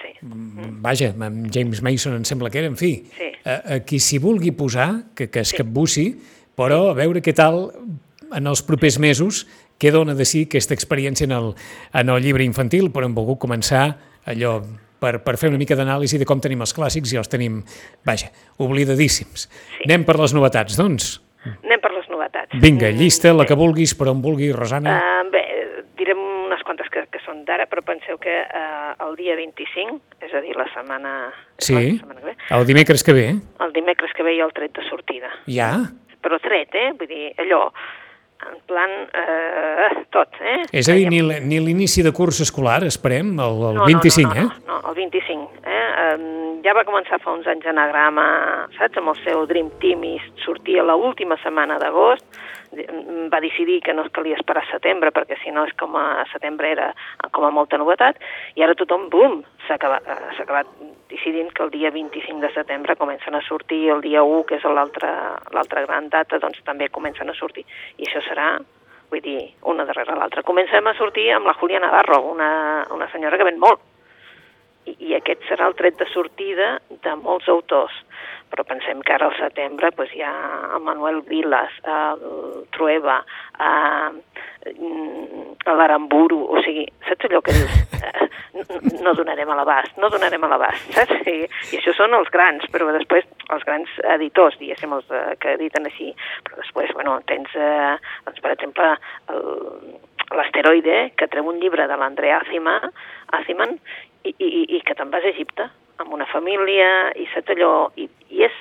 Sí. 0.02 0.16
vaja, 0.22 1.12
amb 1.20 1.50
James 1.52 1.82
Mason 1.82 2.14
em 2.16 2.24
sembla 2.24 2.50
que 2.50 2.58
era, 2.58 2.66
en 2.68 2.76
fi, 2.76 3.04
Sí. 3.16 3.30
a, 3.44 3.74
a 3.76 3.80
qui 3.84 4.00
s'hi 4.00 4.18
vulgui 4.18 4.52
posar, 4.52 5.12
que, 5.14 5.28
que 5.30 5.40
es 5.40 5.52
capbussi, 5.52 6.16
però 6.56 6.90
a 6.90 6.94
veure 6.94 7.20
què 7.22 7.34
tal 7.34 7.70
en 8.32 8.46
els 8.46 8.62
propers 8.64 8.98
mesos 8.98 9.46
què 9.80 9.90
dona 9.94 10.14
de 10.14 10.24
si 10.28 10.44
aquesta 10.46 10.74
experiència 10.74 11.24
en 11.28 11.32
el, 11.36 11.52
en 11.94 12.08
el 12.12 12.22
llibre 12.22 12.44
infantil, 12.44 12.90
però 12.92 13.08
hem 13.08 13.14
volgut 13.16 13.40
començar 13.42 13.88
allò 14.30 14.60
per, 15.02 15.16
per 15.24 15.34
fer 15.40 15.50
una 15.50 15.58
mica 15.58 15.74
d'anàlisi 15.74 16.20
de 16.20 16.26
com 16.28 16.40
tenim 16.40 16.60
els 16.62 16.74
clàssics 16.76 17.12
i 17.12 17.18
els 17.18 17.28
tenim, 17.32 17.62
vaja, 18.06 18.28
oblidadíssims. 18.62 19.48
Sí. 19.50 19.84
Anem 19.88 20.04
per 20.06 20.18
les 20.20 20.34
novetats, 20.36 20.76
doncs. 20.78 21.16
Anem 21.64 21.80
per 21.82 21.90
les 21.90 22.06
novetats. 22.06 22.54
Vinga, 22.62 22.86
Mm, 22.92 22.98
llista, 23.00 23.32
la 23.34 23.44
que 23.48 23.56
vulguis, 23.58 23.96
per 23.98 24.06
on 24.12 24.20
vulgui, 24.22 24.52
Rosana. 24.54 24.92
Uh, 24.94 25.30
bé, 25.32 25.42
direm 25.98 26.20
unes 26.46 26.62
quantes 26.62 26.86
que, 26.94 27.02
que 27.10 27.18
són 27.24 27.40
d'ara, 27.48 27.66
però 27.66 27.82
penseu 27.82 28.14
que 28.22 28.30
uh, 28.46 28.92
el 29.08 29.16
dia 29.18 29.34
25, 29.34 29.98
és 30.22 30.34
a 30.38 30.42
dir, 30.44 30.54
la 30.54 30.68
setmana... 30.70 31.32
Sí, 31.58 31.74
la 31.74 31.82
setmana 31.98 32.20
que 32.20 32.26
ve, 32.30 32.36
el 32.58 32.66
dimecres 32.70 33.02
que 33.02 33.12
ve, 33.16 33.26
el 33.66 33.74
dimecres 33.74 34.14
que 34.14 34.22
ve 34.22 34.36
hi 34.36 34.40
ha 34.40 34.46
el 34.46 34.54
tret 34.54 34.78
de 34.78 34.86
sortida. 34.86 35.32
ja? 35.50 35.72
Però 36.22 36.38
tret, 36.38 36.70
eh? 36.78 36.92
Vull 36.94 37.08
dir, 37.10 37.32
allò, 37.42 37.72
en 38.50 38.58
plan, 38.66 38.90
eh, 39.14 40.04
tot, 40.14 40.34
eh? 40.40 40.62
És 40.72 40.88
a 40.88 40.96
dir, 40.98 41.08
ni, 41.12 41.20
ni 41.22 41.60
l'inici 41.62 42.02
de 42.04 42.12
curs 42.14 42.40
escolar, 42.44 42.82
esperem, 42.88 43.34
el, 43.38 43.62
el 43.70 43.80
No, 43.80 43.86
25, 43.86 44.28
no, 44.28 44.34
no, 44.34 44.40
eh? 44.40 44.62
no, 44.66 44.80
no, 44.80 44.88
el 44.90 44.98
25. 44.98 45.50
Eh? 45.62 45.82
Um, 46.02 46.26
ja 46.64 46.74
va 46.76 46.84
començar 46.88 47.20
fa 47.22 47.34
uns 47.34 47.46
anys 47.50 47.66
Anagrama, 47.70 48.26
saps, 48.78 48.98
amb 49.00 49.12
el 49.14 49.20
seu 49.24 49.46
Dream 49.50 49.70
Team 49.82 50.04
i 50.06 50.16
sortia 50.44 50.84
la 50.86 50.96
última 50.98 51.38
setmana 51.42 51.78
d'agost. 51.82 52.26
Mm, 52.72 53.28
Va 53.32 53.40
decidir 53.40 53.80
que 53.82 53.92
no 53.92 54.02
es 54.02 54.12
calia 54.12 54.36
esperar 54.36 54.64
setembre, 54.68 55.12
perquè 55.12 55.36
si 55.42 55.50
no 55.52 55.64
és 55.68 55.72
com 55.80 55.94
a 55.96 56.24
setembre 56.32 56.70
era 56.72 56.90
com 57.30 57.44
a 57.44 57.50
molta 57.50 57.78
novetat, 57.80 58.18
i 58.56 58.64
ara 58.64 58.76
tothom, 58.76 59.08
bum, 59.12 59.40
s'ha 59.66 59.76
acabat, 59.76 60.08
eh, 60.08 60.42
acabat 60.42 60.68
decidint 61.08 61.52
que 61.52 61.62
el 61.62 61.70
dia 61.70 61.90
25 61.90 62.40
de 62.40 62.52
setembre 62.52 62.96
comencen 62.96 63.34
a 63.34 63.42
sortir, 63.42 63.90
el 63.90 64.00
dia 64.00 64.22
1, 64.22 64.44
que 64.44 64.56
és 64.56 64.64
l'altra 64.64 65.86
gran 65.86 66.08
data, 66.08 66.38
doncs 66.38 66.62
també 66.64 66.88
comencen 66.88 67.28
a 67.28 67.34
sortir. 67.34 67.64
I 67.98 68.08
això 68.08 68.24
serà 68.28 68.56
vull 69.12 69.20
dir, 69.20 69.52
una 69.68 69.84
darrere 69.84 70.16
l'altra. 70.16 70.42
Comencem 70.42 70.86
a 70.88 70.94
sortir 70.96 71.28
amb 71.36 71.46
la 71.46 71.56
Julia 71.60 71.80
Navarro, 71.80 72.22
una, 72.32 72.86
una 72.90 73.10
senyora 73.12 73.36
que 73.36 73.44
ven 73.44 73.60
molt, 73.60 73.82
i, 74.88 74.96
i 75.08 75.14
aquest 75.18 75.44
serà 75.50 75.68
el 75.68 75.76
tret 75.76 75.98
de 76.00 76.08
sortida 76.12 76.78
de 76.88 77.16
molts 77.20 77.48
autors. 77.52 77.98
Però 78.52 78.64
pensem 78.68 79.00
que 79.00 79.14
ara 79.14 79.30
al 79.30 79.36
setembre 79.38 79.88
doncs, 79.96 80.12
hi 80.12 80.20
ha 80.26 80.32
el 80.76 80.82
Manuel 80.84 81.22
Vilas, 81.24 81.72
el 81.88 82.66
Trueba, 82.76 83.22
eh, 83.56 84.10
l'Aramburu, 85.72 86.38
o 86.52 86.60
sigui, 86.64 86.84
saps 87.08 87.28
allò 87.30 87.40
que 87.44 87.56
dius? 87.58 87.78
Eh, 88.02 88.26
no 89.00 89.12
donarem 89.16 89.48
a 89.48 89.54
l'abast, 89.56 89.94
no 90.02 90.08
donarem 90.12 90.42
a 90.44 90.48
l'abast, 90.50 90.88
saps? 90.92 91.22
I, 91.30 91.46
I 91.72 91.78
això 91.78 91.94
són 91.96 92.12
els 92.18 92.28
grans, 92.34 92.66
però 92.74 92.90
després 92.92 93.24
els 93.54 93.62
grans 93.64 93.88
editors, 94.16 94.58
diguéssim, 94.60 94.92
els 94.96 95.08
eh, 95.14 95.36
que 95.40 95.54
editen 95.56 95.86
així, 95.88 96.10
però 96.44 96.58
després, 96.60 96.90
bueno, 96.98 97.14
tens, 97.30 97.54
eh, 97.56 97.94
doncs, 98.26 98.42
per 98.44 98.52
exemple, 98.52 98.90
el- 99.32 99.94
l'asteroide, 100.36 100.98
que 101.16 101.30
treu 101.32 101.48
un 101.48 101.62
llibre 101.62 101.86
de 101.88 101.96
l'Andrea 101.96 102.42
Aziman 102.42 103.78
i, 104.26 104.34
i, 104.36 104.50
i 104.76 104.82
que 104.84 104.98
te'n 104.98 105.10
vas 105.14 105.24
a 105.24 105.32
Egipte 105.32 105.70
amb 105.98 106.12
una 106.12 106.26
família 106.26 107.10
i 107.16 107.26
saps 107.34 107.50
allò, 107.56 107.90
i, 107.96 108.08
i 108.30 108.44
és 108.44 108.52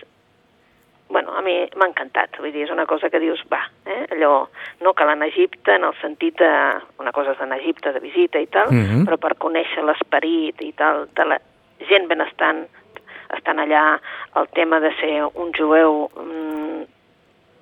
bueno, 1.12 1.34
a 1.36 1.42
mi 1.44 1.54
m'ha 1.76 1.88
encantat, 1.90 2.38
vull 2.40 2.54
dir, 2.54 2.64
és 2.64 2.72
una 2.72 2.86
cosa 2.88 3.10
que 3.12 3.20
dius, 3.20 3.42
va, 3.52 3.60
eh? 3.86 4.06
allò, 4.16 4.46
no 4.80 4.94
cal 4.96 5.10
anar 5.12 5.28
a 5.28 5.32
Egipte 5.34 5.74
en 5.76 5.84
el 5.84 5.94
sentit 6.00 6.38
de, 6.40 6.52
una 7.04 7.12
cosa 7.12 7.34
és 7.36 7.42
anar 7.44 7.58
a 7.58 7.60
Egipte 7.60 7.92
de 7.92 8.00
visita 8.00 8.40
i 8.40 8.48
tal, 8.48 8.72
Mhm. 8.72 9.04
però 9.08 9.18
per 9.20 9.36
conèixer 9.36 9.84
l'esperit 9.84 10.62
i 10.64 10.72
tal, 10.72 11.10
de 11.14 11.26
la 11.26 11.38
gent 11.90 12.08
benestant, 12.08 12.64
estan 13.36 13.60
allà, 13.60 14.00
el 14.40 14.48
tema 14.56 14.80
de 14.80 14.94
ser 15.02 15.26
un 15.36 15.52
jueu 15.52 16.10
mm, 16.16 16.86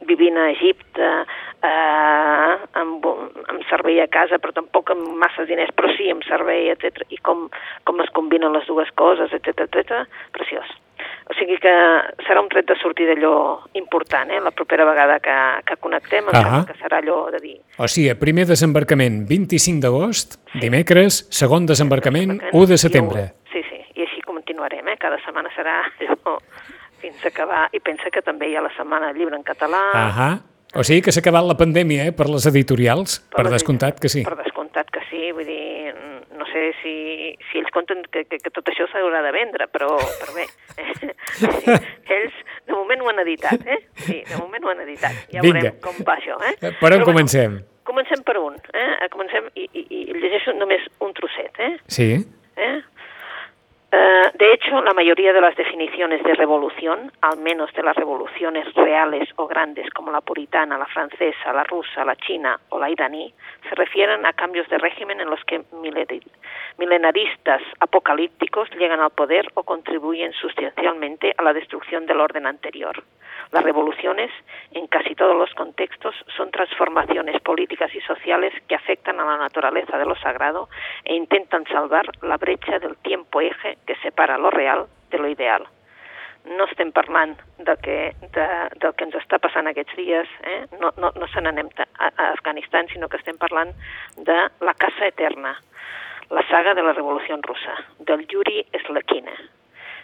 vivint 0.09 0.37
a 0.37 0.49
Egipte, 0.51 1.09
eh, 1.61 2.51
amb, 2.81 3.07
amb 3.53 3.63
servei 3.69 4.01
a 4.01 4.09
casa, 4.11 4.41
però 4.41 4.55
tampoc 4.55 4.91
amb 4.95 5.15
massa 5.21 5.45
diners, 5.49 5.73
però 5.77 5.91
sí 5.95 6.09
amb 6.11 6.25
servei, 6.27 6.69
etc. 6.73 7.05
I 7.13 7.21
com, 7.25 7.47
com 7.87 8.03
es 8.03 8.11
combinen 8.17 8.55
les 8.55 8.67
dues 8.69 8.91
coses, 8.99 9.33
etc 9.35 9.67
etc. 9.67 10.05
preciós. 10.35 10.69
O 11.29 11.35
sigui 11.37 11.59
que 11.61 11.71
serà 12.25 12.41
un 12.41 12.49
tret 12.49 12.65
de 12.67 12.75
sortida 12.81 13.13
allò 13.13 13.61
important, 13.77 14.31
eh? 14.33 14.39
la 14.41 14.51
propera 14.51 14.85
vegada 14.87 15.19
que, 15.23 15.35
que 15.67 15.77
connectem, 15.77 16.25
em 16.25 16.33
Ahà. 16.33 16.41
sembla 16.41 16.65
que 16.71 16.79
serà 16.81 16.99
allò 17.03 17.19
de 17.35 17.41
dir... 17.43 17.55
O 17.77 17.87
sigui, 17.87 18.15
primer 18.19 18.47
desembarcament 18.49 19.21
25 19.29 19.83
d'agost, 19.85 20.39
dimecres, 20.59 21.21
segon 21.29 21.69
desembarcament 21.69 22.39
1 22.49 22.65
de 22.73 22.79
setembre. 22.81 23.27
Sí, 23.53 23.61
sí, 23.69 23.79
i 23.95 24.07
així 24.07 24.25
continuarem, 24.25 24.89
eh? 24.89 24.97
cada 24.99 25.21
setmana 25.23 25.53
serà 25.55 25.83
allò 26.01 26.39
fins 27.01 27.23
a 27.25 27.31
acabar, 27.33 27.65
i 27.73 27.79
pensa 27.79 28.11
que 28.13 28.21
també 28.25 28.49
hi 28.51 28.55
ha 28.59 28.61
la 28.65 28.71
setmana 28.77 29.09
del 29.11 29.21
llibre 29.23 29.35
en 29.39 29.43
català, 29.47 29.81
Ahà. 29.93 30.29
O 30.77 30.83
sigui 30.85 31.01
que 31.01 31.09
s'ha 31.11 31.23
acabat 31.23 31.47
la 31.49 31.55
pandèmia, 31.57 32.03
eh, 32.05 32.11
per 32.13 32.27
les 32.29 32.45
editorials, 32.45 33.15
per 33.33 33.41
les 33.47 33.55
descomptat 33.55 33.97
que 33.99 34.09
sí. 34.13 34.21
Per 34.27 34.35
descomptat 34.37 34.91
que 34.93 35.01
sí, 35.09 35.31
vull 35.33 35.47
dir, 35.47 35.95
no 36.37 36.45
sé 36.45 36.67
si, 36.83 36.93
si 37.49 37.57
ells 37.57 37.71
compten 37.73 38.03
que, 38.13 38.21
que, 38.29 38.37
que 38.37 38.51
tot 38.53 38.69
això 38.69 38.85
s'haurà 38.91 39.23
de 39.25 39.31
vendre, 39.33 39.65
però, 39.73 39.89
però 40.21 40.35
bé, 40.37 40.45
eh? 40.77 41.09
ells 42.19 42.37
de 42.69 42.75
moment 42.75 43.01
ho 43.01 43.09
han 43.09 43.23
editat, 43.25 43.65
eh? 43.65 43.79
Sí, 44.05 44.19
de 44.29 44.37
moment 44.37 44.63
ho 44.67 44.69
han 44.75 44.83
editat. 44.85 45.17
Ja 45.33 45.41
Vinga. 45.41 45.71
veurem 45.71 45.81
com 45.87 46.05
va 46.05 46.19
això, 46.21 46.37
eh? 46.45 46.53
Eh, 46.61 46.75
Per 46.77 46.91
on 46.93 46.99
Però, 46.99 47.05
comencem? 47.09 47.57
Bueno, 47.57 47.75
comencem 47.89 48.21
per 48.21 48.37
un, 48.37 48.61
eh? 48.77 49.09
Comencem 49.09 49.49
i, 49.57 49.65
i, 49.73 49.87
i 49.89 50.03
llegeixo 50.21 50.53
només 50.53 50.85
un 51.01 51.17
trosset, 51.17 51.57
eh? 51.65 51.71
Sí? 51.89 52.11
eh? 52.59 52.75
Uh, 53.91 54.37
de 54.37 54.53
hecho, 54.53 54.83
la 54.83 54.93
mayoría 54.93 55.33
de 55.33 55.41
las 55.41 55.55
definiciones 55.55 56.21
de 56.23 56.35
revolución, 56.35 57.11
al 57.21 57.39
menos 57.39 57.73
de 57.73 57.81
las 57.81 57.95
revoluciones 57.95 58.71
reales 58.75 59.27
o 59.35 59.47
grandes 59.47 59.89
como 59.95 60.11
la 60.11 60.21
puritana, 60.21 60.77
la 60.77 60.85
francesa, 60.85 61.51
la 61.51 61.63
rusa, 61.63 62.05
la 62.05 62.15
china 62.15 62.59
o 62.69 62.77
la 62.77 62.91
iraní, 62.91 63.33
se 63.67 63.73
refieren 63.73 64.27
a 64.27 64.33
cambios 64.33 64.69
de 64.69 64.77
régimen 64.77 65.19
en 65.19 65.31
los 65.31 65.43
que 65.45 65.63
milenaristas 66.77 67.63
apocalípticos 67.79 68.69
llegan 68.77 68.99
al 68.99 69.09
poder 69.09 69.47
o 69.55 69.63
contribuyen 69.63 70.33
sustancialmente 70.33 71.33
a 71.35 71.41
la 71.41 71.53
destrucción 71.53 72.05
del 72.05 72.21
orden 72.21 72.45
anterior. 72.45 73.03
Las 73.51 73.63
revoluciones, 73.63 74.29
en 74.71 74.85
casi 74.85 75.15
todos 75.15 75.35
los 75.35 75.51
contextos, 75.55 76.13
son 76.37 76.51
transformaciones 76.51 77.41
políticas 77.41 77.93
y 77.95 78.01
sociales 78.01 78.53
que 78.67 78.75
afectan 78.75 79.19
a 79.19 79.25
la 79.25 79.37
naturaleza 79.37 79.97
de 79.97 80.05
lo 80.05 80.15
sagrado 80.17 80.69
e 81.03 81.15
intentan 81.15 81.65
salvar 81.65 82.05
la 82.21 82.37
brecha 82.37 82.77
del 82.77 82.95
tiempo 82.97 83.41
eje 83.41 83.78
que 83.85 83.95
separa 84.03 84.37
lo 84.37 84.49
real 84.51 84.87
de 85.11 85.17
lo 85.17 85.27
ideal. 85.27 85.67
No 86.45 86.65
estem 86.69 86.91
parlant 86.95 87.35
de 87.57 87.75
que, 87.83 87.97
de, 88.33 88.45
del 88.79 88.93
que 88.95 89.05
ens 89.05 89.17
està 89.19 89.39
passant 89.43 89.67
aquests 89.67 89.97
dies, 89.99 90.29
eh? 90.47 90.61
no, 90.79 90.93
no, 90.97 91.11
no 91.19 91.27
se 91.27 91.41
n'anem 91.43 91.67
a, 91.75 92.07
a 92.07 92.29
Afganistan, 92.31 92.87
sinó 92.93 93.09
que 93.09 93.19
estem 93.19 93.37
parlant 93.37 93.73
de 94.15 94.37
La 94.63 94.73
Casa 94.73 95.09
Eterna, 95.11 95.57
la 96.29 96.45
saga 96.47 96.73
de 96.73 96.85
la 96.85 96.93
Revolució 96.93 97.37
Russa, 97.43 97.75
del 97.99 98.25
Yuri 98.31 98.63
Slekina. 98.85 99.35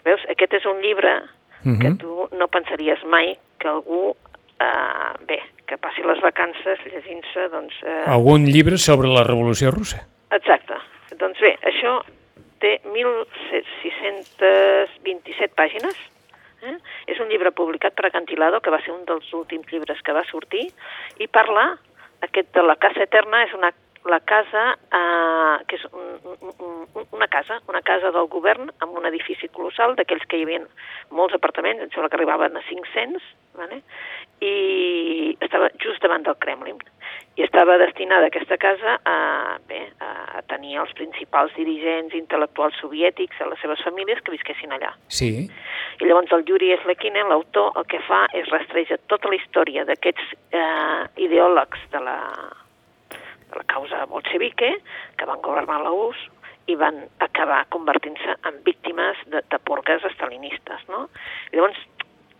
Veus, 0.06 0.22
aquest 0.30 0.60
és 0.60 0.66
un 0.66 0.82
llibre 0.82 1.16
uh 1.22 1.26
-huh. 1.64 1.80
que 1.80 1.90
mhm. 1.90 1.98
tu 1.98 2.30
no 2.38 2.48
pensaries 2.48 3.04
mai 3.06 3.38
que 3.60 3.68
algú, 3.68 4.16
eh, 4.60 5.26
bé, 5.26 5.42
que 5.66 5.78
passi 5.78 6.04
les 6.04 6.20
vacances 6.22 6.80
llegint-se, 6.86 7.50
doncs... 7.50 7.74
Eh... 7.84 8.04
Algun 8.08 8.46
llibre 8.46 8.78
sobre 8.78 9.08
la 9.08 9.24
Revolució 9.24 9.72
Russa. 9.72 10.06
Exacte. 10.32 10.74
Doncs 11.18 11.40
bé, 11.40 11.58
això 11.64 12.02
té 12.96 13.04
1.627 13.04 15.52
pàgines, 15.56 15.96
eh? 16.64 16.78
és 17.12 17.20
un 17.20 17.28
llibre 17.30 17.52
publicat 17.52 17.94
per 17.96 18.06
Acantilado, 18.08 18.62
que 18.62 18.72
va 18.74 18.82
ser 18.86 18.94
un 18.96 19.06
dels 19.06 19.34
últims 19.34 19.72
llibres 19.72 20.02
que 20.02 20.14
va 20.16 20.24
sortir, 20.32 20.74
i 21.20 21.28
parla, 21.28 21.78
aquest 22.26 22.54
de 22.56 22.62
la 22.64 22.76
Casa 22.80 23.04
Eterna 23.04 23.44
és 23.46 23.54
una 23.58 23.72
la 24.06 24.22
casa, 24.22 24.78
eh, 24.94 25.58
que 25.66 25.80
és 25.80 25.86
un, 25.90 26.06
un, 26.62 26.86
una 27.12 27.28
casa, 27.28 27.58
una 27.68 27.82
casa 27.82 28.12
del 28.14 28.30
govern 28.30 28.70
amb 28.86 28.94
un 29.00 29.06
edifici 29.10 29.50
colossal, 29.50 29.96
d'aquells 29.98 30.28
que 30.30 30.38
hi 30.38 30.46
havia 30.46 30.62
molts 31.10 31.34
apartaments, 31.34 31.82
em 31.82 31.90
sembla 31.90 32.10
que 32.14 32.18
arribaven 32.20 32.54
a 32.54 32.62
500, 32.70 33.26
vale? 33.58 33.82
i 34.46 35.34
estava 35.42 35.74
just 35.82 36.06
davant 36.06 36.22
del 36.28 36.38
Kremlin. 36.38 36.78
I 37.36 37.44
estava 37.44 37.76
destinada 37.78 38.30
aquesta 38.30 38.56
casa 38.56 38.96
a, 39.04 39.58
bé, 39.68 39.82
a 40.00 40.42
tenir 40.48 40.78
els 40.80 40.94
principals 40.96 41.52
dirigents 41.58 42.16
intel·lectuals 42.16 42.78
soviètics, 42.80 43.42
a 43.44 43.50
les 43.52 43.60
seves 43.60 43.82
famílies 43.84 44.22
que 44.24 44.32
visquessin 44.32 44.72
allà. 44.72 44.94
Sí. 45.12 45.32
I 46.00 46.08
llavors 46.08 46.32
el 46.36 46.46
Yuri 46.48 46.72
Slekinen, 46.84 47.28
l'autor, 47.28 47.74
el 47.76 47.88
que 47.92 48.00
fa 48.08 48.22
és 48.36 48.48
rastreja 48.54 49.00
tota 49.12 49.32
la 49.32 49.40
història 49.40 49.84
d'aquests 49.90 50.32
eh, 50.56 51.02
ideòlegs 51.28 51.84
de 51.92 52.04
la, 52.08 52.20
de 53.12 53.60
la 53.60 53.68
causa 53.68 54.06
bolxevique, 54.12 54.72
que 55.20 55.28
van 55.28 55.44
governar 55.44 55.82
la 55.84 55.92
URSS 55.92 56.32
i 56.72 56.76
van 56.80 57.04
acabar 57.22 57.66
convertint-se 57.70 58.40
en 58.48 58.64
víctimes 58.66 59.20
de, 59.28 59.44
de 59.44 59.60
porques 59.68 60.04
estalinistes. 60.08 60.88
No? 60.90 61.06
I 61.52 61.60
llavors, 61.60 61.84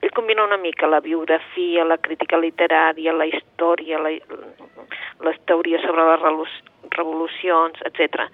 ell 0.02 0.14
combina 0.14 0.46
una 0.46 0.58
mica 0.58 0.88
la 0.88 1.02
biografia, 1.02 1.86
la 1.86 1.98
crítica 1.98 2.38
literària, 2.42 3.14
la 3.14 3.28
història, 3.30 4.02
la, 4.02 4.12
les 5.26 5.38
teories 5.50 5.84
sobre 5.86 6.06
les 6.06 6.54
revolucions, 6.96 7.82
etc. 7.90 8.28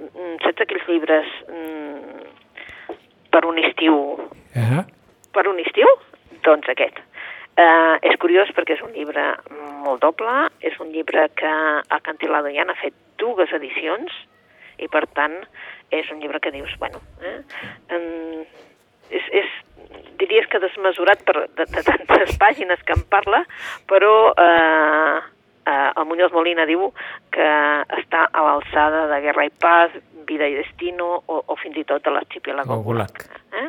Mm, 0.00 0.36
saps 0.44 0.64
aquells 0.64 0.86
llibres 0.88 1.32
mm, 1.50 2.96
per 3.34 3.44
un 3.46 3.58
estiu? 3.58 3.96
Uh 4.56 4.68
-huh. 4.70 4.84
Per 5.32 5.46
un 5.48 5.58
estiu? 5.60 5.88
Doncs 6.42 6.68
aquest. 6.68 6.98
Eh, 7.56 7.96
és 8.02 8.16
curiós 8.20 8.50
perquè 8.52 8.74
és 8.76 8.82
un 8.84 8.92
llibre 8.92 9.22
molt 9.84 10.02
doble, 10.02 10.48
és 10.60 10.74
un 10.78 10.90
llibre 10.92 11.30
que 11.34 11.52
a 11.88 12.00
Cantilado 12.04 12.50
ja 12.52 12.64
n'ha 12.64 12.74
fet 12.74 12.92
dues 13.16 13.52
edicions 13.52 14.12
i 14.76 14.88
per 14.88 15.06
tant 15.16 15.38
és 15.90 16.10
un 16.10 16.20
llibre 16.20 16.40
que 16.40 16.52
dius, 16.52 16.74
bueno, 16.78 17.00
eh, 17.22 17.40
eh, 17.88 18.44
és, 19.10 19.22
és, 19.40 19.46
diries 20.20 20.48
que 20.52 20.60
desmesurat 20.60 21.22
per, 21.24 21.46
de, 21.56 21.64
de 21.64 21.82
tantes 21.86 22.36
pàgines 22.44 22.82
que 22.84 22.92
en 22.92 23.06
parla, 23.08 23.44
però 23.88 24.34
eh, 24.36 25.20
eh, 25.66 25.90
el 25.96 26.06
Muñoz 26.06 26.32
Molina 26.32 26.66
diu 26.68 26.92
que 27.34 27.48
està 28.00 28.26
a 28.32 28.44
l'alçada 28.46 29.06
de 29.10 29.20
Guerra 29.24 29.46
i 29.48 29.50
Paz, 29.50 29.94
Vida 30.26 30.48
i 30.50 30.56
Destino 30.58 31.22
o, 31.26 31.42
o 31.46 31.56
fins 31.60 31.76
i 31.78 31.84
tot 31.86 32.04
de 32.04 32.14
l'arxipélago 32.14 32.80
Gulag. 32.82 33.20
Eh? 33.54 33.68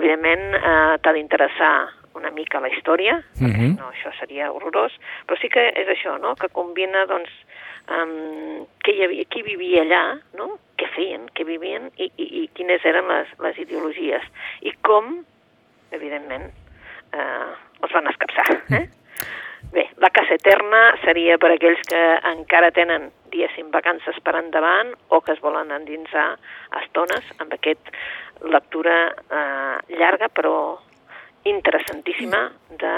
Evidentment, 0.00 0.48
eh, 0.58 0.96
t'ha 1.02 1.14
d'interessar 1.14 1.74
una 2.14 2.30
mica 2.30 2.60
la 2.62 2.70
història, 2.70 3.16
uh 3.40 3.46
-huh. 3.46 3.70
no, 3.78 3.90
això 3.90 4.10
seria 4.18 4.52
horrorós, 4.52 4.92
però 5.26 5.36
sí 5.40 5.48
que 5.48 5.68
és 5.74 5.88
això, 5.88 6.18
no?, 6.20 6.34
que 6.36 6.48
combina, 6.48 7.06
doncs, 7.06 7.30
um, 7.90 8.66
que 8.82 8.92
hi 8.92 9.04
havia, 9.04 9.24
qui 9.24 9.42
vivia 9.42 9.82
allà, 9.82 10.20
no?, 10.34 10.58
què 10.78 10.88
feien, 10.94 11.26
què 11.34 11.44
vivien 11.44 11.90
i, 11.96 12.10
i, 12.16 12.42
i 12.42 12.50
quines 12.54 12.84
eren 12.84 13.08
les, 13.08 13.28
les 13.38 13.58
ideologies 13.58 14.22
i 14.60 14.72
com, 14.82 15.24
evidentment, 15.90 16.50
eh, 17.12 17.50
els 17.82 17.92
van 17.92 18.06
escapçar. 18.06 18.46
Eh? 18.70 18.88
Bé, 19.72 19.88
la 19.98 20.10
casa 20.14 20.36
eterna 20.36 20.94
seria 21.04 21.38
per 21.38 21.54
aquells 21.54 21.80
que 21.88 22.02
encara 22.30 22.70
tenen, 22.74 23.08
diguéssim, 23.32 23.70
vacances 23.74 24.18
per 24.22 24.36
endavant 24.38 24.92
o 25.08 25.20
que 25.24 25.34
es 25.34 25.42
volen 25.42 25.72
endinsar 25.74 26.34
a 26.34 26.82
estones 26.84 27.26
amb 27.38 27.54
aquest 27.56 27.92
lectura 28.44 28.96
eh, 29.10 29.76
llarga 29.98 30.28
però 30.28 30.54
interessantíssima 31.44 32.46
de, 32.80 32.94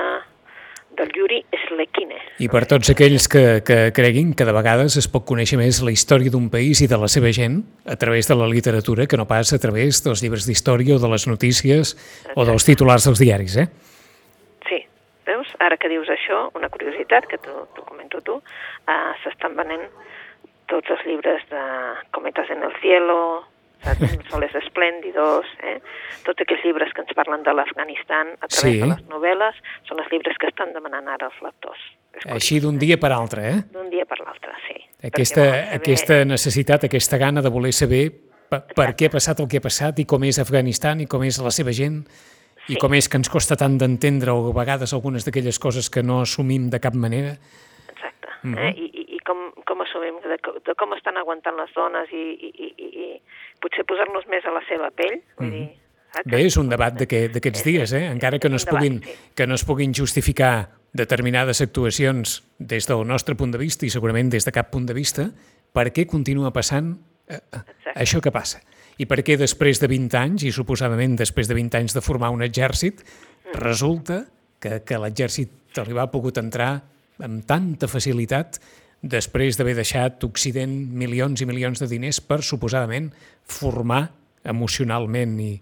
del 0.96 1.10
Yuri 1.14 1.40
Slekine. 1.66 2.18
I 2.42 2.48
per 2.52 2.64
tots 2.70 2.90
aquells 2.92 3.28
que, 3.30 3.44
que 3.66 3.78
creguin 3.96 4.32
que 4.36 4.46
de 4.48 4.54
vegades 4.56 4.96
es 5.00 5.08
pot 5.12 5.26
conèixer 5.28 5.58
més 5.60 5.82
la 5.84 5.92
història 5.94 6.32
d'un 6.32 6.48
país 6.52 6.80
i 6.82 6.88
de 6.90 6.98
la 7.00 7.10
seva 7.12 7.32
gent 7.36 7.60
a 7.84 7.98
través 8.00 8.30
de 8.30 8.38
la 8.38 8.48
literatura 8.50 9.06
que 9.06 9.18
no 9.20 9.28
pas 9.28 9.52
a 9.52 9.60
través 9.62 10.02
dels 10.04 10.22
llibres 10.24 10.48
d'història 10.48 10.96
o 10.96 11.02
de 11.02 11.10
les 11.12 11.26
notícies 11.28 11.94
Exacte. 11.94 12.36
o 12.36 12.48
dels 12.48 12.66
titulars 12.68 13.06
dels 13.08 13.22
diaris, 13.22 13.58
eh? 13.60 13.68
Ara 15.62 15.78
que 15.80 15.88
dius 15.88 16.08
això, 16.12 16.46
una 16.58 16.70
curiositat 16.72 17.26
que 17.30 17.38
t'ho 17.42 17.84
comento 17.88 18.20
tu, 18.26 18.38
uh, 18.40 19.12
s'estan 19.22 19.56
venent 19.58 19.86
tots 20.70 20.90
els 20.90 21.04
llibres 21.06 21.44
de 21.50 21.62
Cometas 22.12 22.50
en 22.50 22.64
el 22.66 22.74
cielo, 22.82 23.44
Soles 24.30 24.54
esplèndidos, 24.58 25.46
eh? 25.62 25.76
tots 26.26 26.42
aquells 26.42 26.64
llibres 26.64 26.92
que 26.94 27.04
ens 27.04 27.14
parlen 27.14 27.44
de 27.46 27.52
l'Afganistan 27.54 28.32
a 28.40 28.48
través 28.48 28.72
sí. 28.72 28.80
de 28.82 28.88
les 28.90 29.02
novel·les 29.12 29.60
són 29.86 30.00
els 30.02 30.10
llibres 30.10 30.38
que 30.42 30.48
estan 30.50 30.72
demanant 30.74 31.06
ara 31.12 31.28
els 31.28 31.38
lectors. 31.44 31.82
Així 32.32 32.58
d'un 32.64 32.80
dia 32.80 32.96
per 32.98 33.12
altre, 33.14 33.44
eh? 33.52 33.58
D'un 33.74 33.90
dia 33.92 34.06
per 34.08 34.18
l'altre, 34.24 34.56
sí. 34.66 34.78
Aquesta, 35.06 35.44
saber... 35.44 35.66
aquesta 35.76 36.22
necessitat, 36.26 36.88
aquesta 36.88 37.20
gana 37.20 37.44
de 37.44 37.52
voler 37.52 37.74
saber 37.76 38.08
per, 38.50 38.62
per 38.74 38.88
què 38.96 39.10
ha 39.10 39.14
passat 39.14 39.44
el 39.44 39.50
que 39.52 39.60
ha 39.60 39.66
passat 39.68 40.00
i 40.02 40.06
com 40.08 40.24
és 40.26 40.40
Afganistan 40.42 41.04
i 41.04 41.06
com 41.10 41.22
és 41.26 41.38
la 41.44 41.52
seva 41.54 41.74
gent 41.76 42.00
sí. 42.66 42.74
i 42.74 42.80
com 42.82 42.94
és 42.94 43.08
que 43.08 43.20
ens 43.20 43.30
costa 43.32 43.56
tant 43.56 43.78
d'entendre 43.78 44.34
o 44.34 44.50
a 44.50 44.56
vegades 44.56 44.92
algunes 44.96 45.26
d'aquelles 45.26 45.58
coses 45.62 45.90
que 45.90 46.02
no 46.02 46.20
assumim 46.22 46.68
de 46.70 46.80
cap 46.80 46.94
manera. 46.94 47.36
Exacte. 47.88 48.28
Mm 48.42 48.54
-hmm. 48.54 48.68
eh? 48.68 48.74
I, 48.76 48.86
i, 49.00 49.02
I 49.16 49.18
com, 49.26 49.38
com 49.64 49.80
assumim 49.80 50.20
de, 50.22 50.38
de 50.66 50.74
com 50.74 50.92
estan 50.94 51.16
aguantant 51.16 51.56
les 51.56 51.72
dones 51.74 52.08
i, 52.12 52.24
i, 52.46 52.50
i, 52.66 52.86
i 52.86 53.22
potser 53.60 53.84
posar-nos 53.84 54.26
més 54.28 54.44
a 54.44 54.52
la 54.52 54.62
seva 54.68 54.90
pell, 54.90 55.22
vull 55.38 55.46
mm 55.46 55.52
-hmm. 55.52 55.66
dir, 55.66 55.86
Saps? 56.16 56.30
Bé, 56.30 56.46
és 56.46 56.56
un 56.56 56.68
debat 56.68 56.94
d'aquests 56.96 57.64
dies, 57.64 57.92
eh? 57.92 58.06
encara 58.08 58.38
que 58.38 58.48
no, 58.48 58.56
es 58.56 58.64
puguin, 58.64 59.02
que 59.34 59.46
no 59.46 59.54
es 59.54 59.64
puguin 59.64 59.92
justificar 59.92 60.70
determinades 60.96 61.60
actuacions 61.60 62.44
des 62.58 62.86
del 62.88 63.04
nostre 63.06 63.34
punt 63.34 63.52
de 63.52 63.58
vista 63.58 63.84
i 63.84 63.90
segurament 63.90 64.30
des 64.32 64.46
de 64.46 64.52
cap 64.52 64.70
punt 64.72 64.86
de 64.86 64.94
vista, 64.94 65.28
per 65.76 65.90
què 65.92 66.06
continua 66.06 66.52
passant 66.56 66.94
eh, 67.28 67.36
eh 67.36 67.60
això 67.96 68.20
que 68.20 68.32
passa? 68.32 68.60
I 68.96 69.06
per 69.08 69.20
què 69.24 69.36
després 69.36 69.80
de 69.82 69.88
20 69.90 70.16
anys, 70.18 70.46
i 70.48 70.52
suposadament 70.54 71.16
després 71.18 71.50
de 71.50 71.56
20 71.58 71.80
anys 71.80 71.96
de 71.96 72.02
formar 72.04 72.32
un 72.32 72.44
exèrcit, 72.46 73.02
resulta 73.56 74.24
que, 74.60 74.80
que 74.86 75.00
l'exèrcit 75.00 75.82
li 75.84 75.96
va 75.96 76.08
pogut 76.08 76.38
entrar 76.40 76.70
amb 77.20 77.44
tanta 77.48 77.88
facilitat 77.88 78.60
després 79.04 79.56
d'haver 79.56 79.74
deixat 79.76 80.24
Occident 80.24 80.72
milions 80.96 81.40
i 81.40 81.48
milions 81.48 81.82
de 81.82 81.88
diners 81.90 82.22
per, 82.24 82.40
suposadament, 82.42 83.10
formar 83.44 84.06
emocionalment 84.46 85.36
i, 85.42 85.52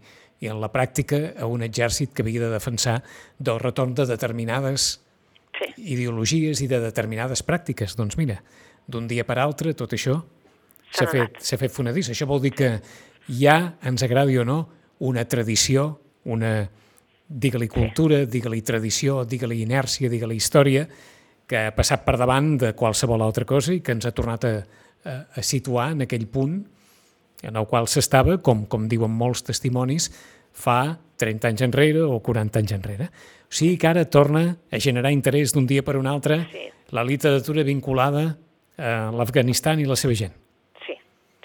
i 0.44 0.50
en 0.50 0.60
la 0.62 0.70
pràctica 0.72 1.34
a 1.40 1.48
un 1.50 1.64
exèrcit 1.66 2.12
que 2.14 2.22
havia 2.22 2.44
de 2.46 2.52
defensar 2.52 3.00
del 3.38 3.58
retorn 3.62 3.94
de 3.98 4.06
determinades 4.06 4.86
sí. 5.58 5.72
ideologies 5.96 6.62
i 6.62 6.70
de 6.70 6.80
determinades 6.84 7.44
pràctiques. 7.46 7.96
Doncs 7.98 8.18
mira, 8.20 8.40
d'un 8.86 9.08
dia 9.10 9.26
per 9.26 9.38
altre 9.42 9.74
tot 9.74 9.96
això 9.96 10.20
s'ha 10.94 11.08
fet, 11.10 11.40
fet 11.42 11.72
fonadís. 11.72 12.12
Això 12.12 12.28
vol 12.30 12.42
dir 12.44 12.54
que 12.54 12.76
hi 13.28 13.46
ha, 13.46 13.58
ens 13.82 14.02
agradi 14.04 14.38
o 14.38 14.44
no, 14.44 14.58
una 15.04 15.24
tradició, 15.28 16.00
una, 16.30 16.68
digue-li 17.28 17.68
cultura, 17.68 18.24
digue-li 18.26 18.62
tradició, 18.62 19.24
digue-li 19.24 19.62
inèrcia, 19.64 20.10
digue-li 20.12 20.36
història, 20.36 20.86
que 21.46 21.66
ha 21.66 21.74
passat 21.76 22.04
per 22.06 22.16
davant 22.20 22.54
de 22.60 22.72
qualsevol 22.76 23.22
altra 23.24 23.44
cosa 23.44 23.74
i 23.74 23.82
que 23.84 23.92
ens 23.92 24.06
ha 24.06 24.14
tornat 24.16 24.44
a, 24.48 24.52
a, 25.04 25.16
a 25.36 25.42
situar 25.44 25.90
en 25.92 26.06
aquell 26.06 26.26
punt 26.32 26.62
en 27.44 27.56
el 27.60 27.66
qual 27.68 27.88
s'estava, 27.92 28.38
com, 28.40 28.64
com 28.64 28.86
diuen 28.88 29.12
molts 29.12 29.42
testimonis, 29.44 30.08
fa 30.54 30.94
30 31.20 31.50
anys 31.50 31.64
enrere 31.66 32.04
o 32.06 32.20
40 32.24 32.62
anys 32.62 32.72
enrere. 32.72 33.10
O 33.44 33.52
sigui 33.52 33.76
que 33.76 33.90
ara 33.90 34.06
torna 34.08 34.46
a 34.72 34.80
generar 34.80 35.12
interès 35.12 35.52
d'un 35.52 35.66
dia 35.68 35.84
per 35.84 35.98
un 36.00 36.06
altre 36.08 36.46
Sí. 36.50 36.64
la 36.96 37.04
literatura 37.04 37.62
vinculada 37.62 38.38
a 38.78 39.10
l'Afganistan 39.12 39.80
i 39.80 39.84
la 39.84 39.96
seva 39.96 40.14
gent. 40.16 40.32
Sí, 40.86 40.96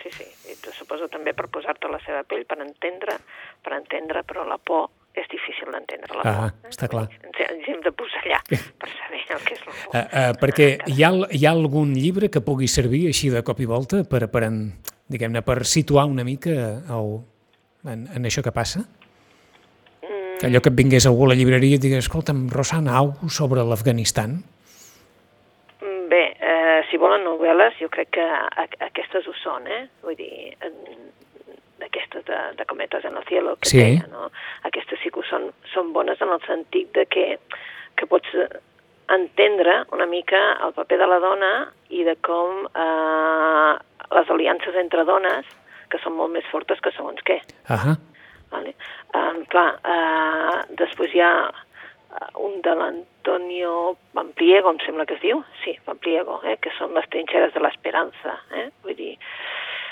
sí, 0.04 0.10
sí. 0.16 0.30
I 0.54 0.56
tu 0.64 0.72
suposo 0.90 1.10
també 1.14 1.34
per 1.38 1.48
posar-te 1.54 1.88
a 1.88 1.92
la 1.94 2.00
seva 2.02 2.24
pell, 2.26 2.46
per 2.50 2.58
entendre, 2.64 3.20
per 3.62 3.76
entendre, 3.78 4.24
però 4.26 4.46
la 4.48 4.58
por 4.58 4.90
és 5.14 5.28
difícil 5.30 5.70
d'entendre, 5.74 6.16
la 6.18 6.24
Ah, 6.26 6.50
por. 6.50 6.70
està 6.70 6.88
clar. 6.88 7.08
Ens, 7.22 7.40
ens 7.46 7.68
hem 7.68 7.82
de 7.82 7.92
posar 7.92 8.22
allà 8.26 8.40
per 8.50 8.90
saber 8.90 9.22
el 9.30 9.42
que 9.46 9.54
és 9.54 9.66
la 9.66 9.74
por. 9.74 9.96
Uh, 9.96 10.00
uh, 10.00 10.34
perquè 10.40 10.70
hi 10.88 11.04
ha, 11.04 11.12
hi 11.30 11.46
ha 11.46 11.52
algun 11.52 11.94
llibre 11.94 12.30
que 12.30 12.42
pugui 12.42 12.68
servir 12.68 13.08
així 13.08 13.30
de 13.30 13.44
cop 13.44 13.60
i 13.60 13.66
volta 13.66 14.04
per, 14.04 14.28
per, 14.30 14.44
en, 14.48 14.62
diguem-ne, 15.08 15.42
per 15.42 15.66
situar 15.66 16.06
una 16.10 16.24
mica 16.24 16.56
el, 16.90 17.20
en, 17.86 18.08
en 18.16 18.26
això 18.26 18.42
que 18.46 18.52
passa? 18.56 18.86
Que 20.40 20.48
allò 20.48 20.62
que 20.64 20.72
et 20.72 20.76
vingués 20.78 21.06
algú 21.06 21.26
a 21.26 21.34
la 21.34 21.36
llibreria 21.36 21.76
i 21.76 21.78
et 21.78 21.84
digués, 21.84 22.06
escolta'm, 22.06 22.48
Rosana, 22.50 22.96
alguna 22.96 23.30
sobre 23.30 23.66
l'Afganistan? 23.68 24.38
Si 26.90 26.98
volen 26.98 27.24
novel·les, 27.28 27.76
jo 27.82 27.90
crec 27.94 28.10
que 28.18 28.24
a, 28.26 28.66
aquestes 28.88 29.28
ho 29.30 29.34
són, 29.44 29.68
eh? 29.70 29.84
Vull 30.04 30.16
dir, 30.18 30.56
d'aquestes 31.80 32.26
de, 32.28 32.40
de 32.58 32.66
Cometes 32.66 33.06
en 33.06 33.18
el 33.18 33.26
cielo 33.30 33.56
que 33.62 33.70
Sí. 33.70 33.78
deia, 33.84 34.08
no? 34.12 34.30
Aquestes 34.68 35.00
sí 35.04 35.12
que 35.14 35.24
són, 35.30 35.52
són 35.74 35.94
bones 35.94 36.22
en 36.22 36.34
el 36.34 36.42
sentit 36.48 36.92
de 36.98 37.06
que, 37.06 37.28
que 37.96 38.08
pots 38.10 38.28
entendre 39.10 39.84
una 39.96 40.06
mica 40.06 40.40
el 40.66 40.74
paper 40.74 41.00
de 41.02 41.08
la 41.08 41.20
dona 41.24 41.54
i 41.90 42.04
de 42.06 42.16
com 42.26 42.66
eh, 42.68 43.74
les 44.18 44.30
aliances 44.30 44.76
entre 44.76 45.06
dones, 45.06 45.46
que 45.90 45.98
són 46.04 46.14
molt 46.18 46.34
més 46.34 46.46
fortes 46.52 46.80
que 46.82 46.92
segons 46.98 47.22
què. 47.26 47.40
Ahà, 47.70 47.96
Vale. 48.50 48.74
Um, 49.14 49.44
clar, 49.46 49.76
uh, 49.86 50.62
després 50.74 51.12
hi 51.14 51.20
ha 51.22 51.34
uh, 51.50 51.58
un 52.40 52.62
de 52.66 52.74
l'Antonio 52.76 53.98
Pampliego, 54.14 54.72
em 54.74 54.80
sembla 54.86 55.06
que 55.06 55.14
es 55.16 55.22
diu, 55.22 55.44
sí, 55.64 55.76
Pampliego, 55.86 56.40
eh, 56.44 56.58
que 56.62 56.72
són 56.78 56.94
les 56.98 57.06
trinxeres 57.14 57.54
de 57.54 57.62
l'esperança, 57.62 58.38
eh? 58.58 58.70
vull 58.84 58.96
dir, 58.98 59.14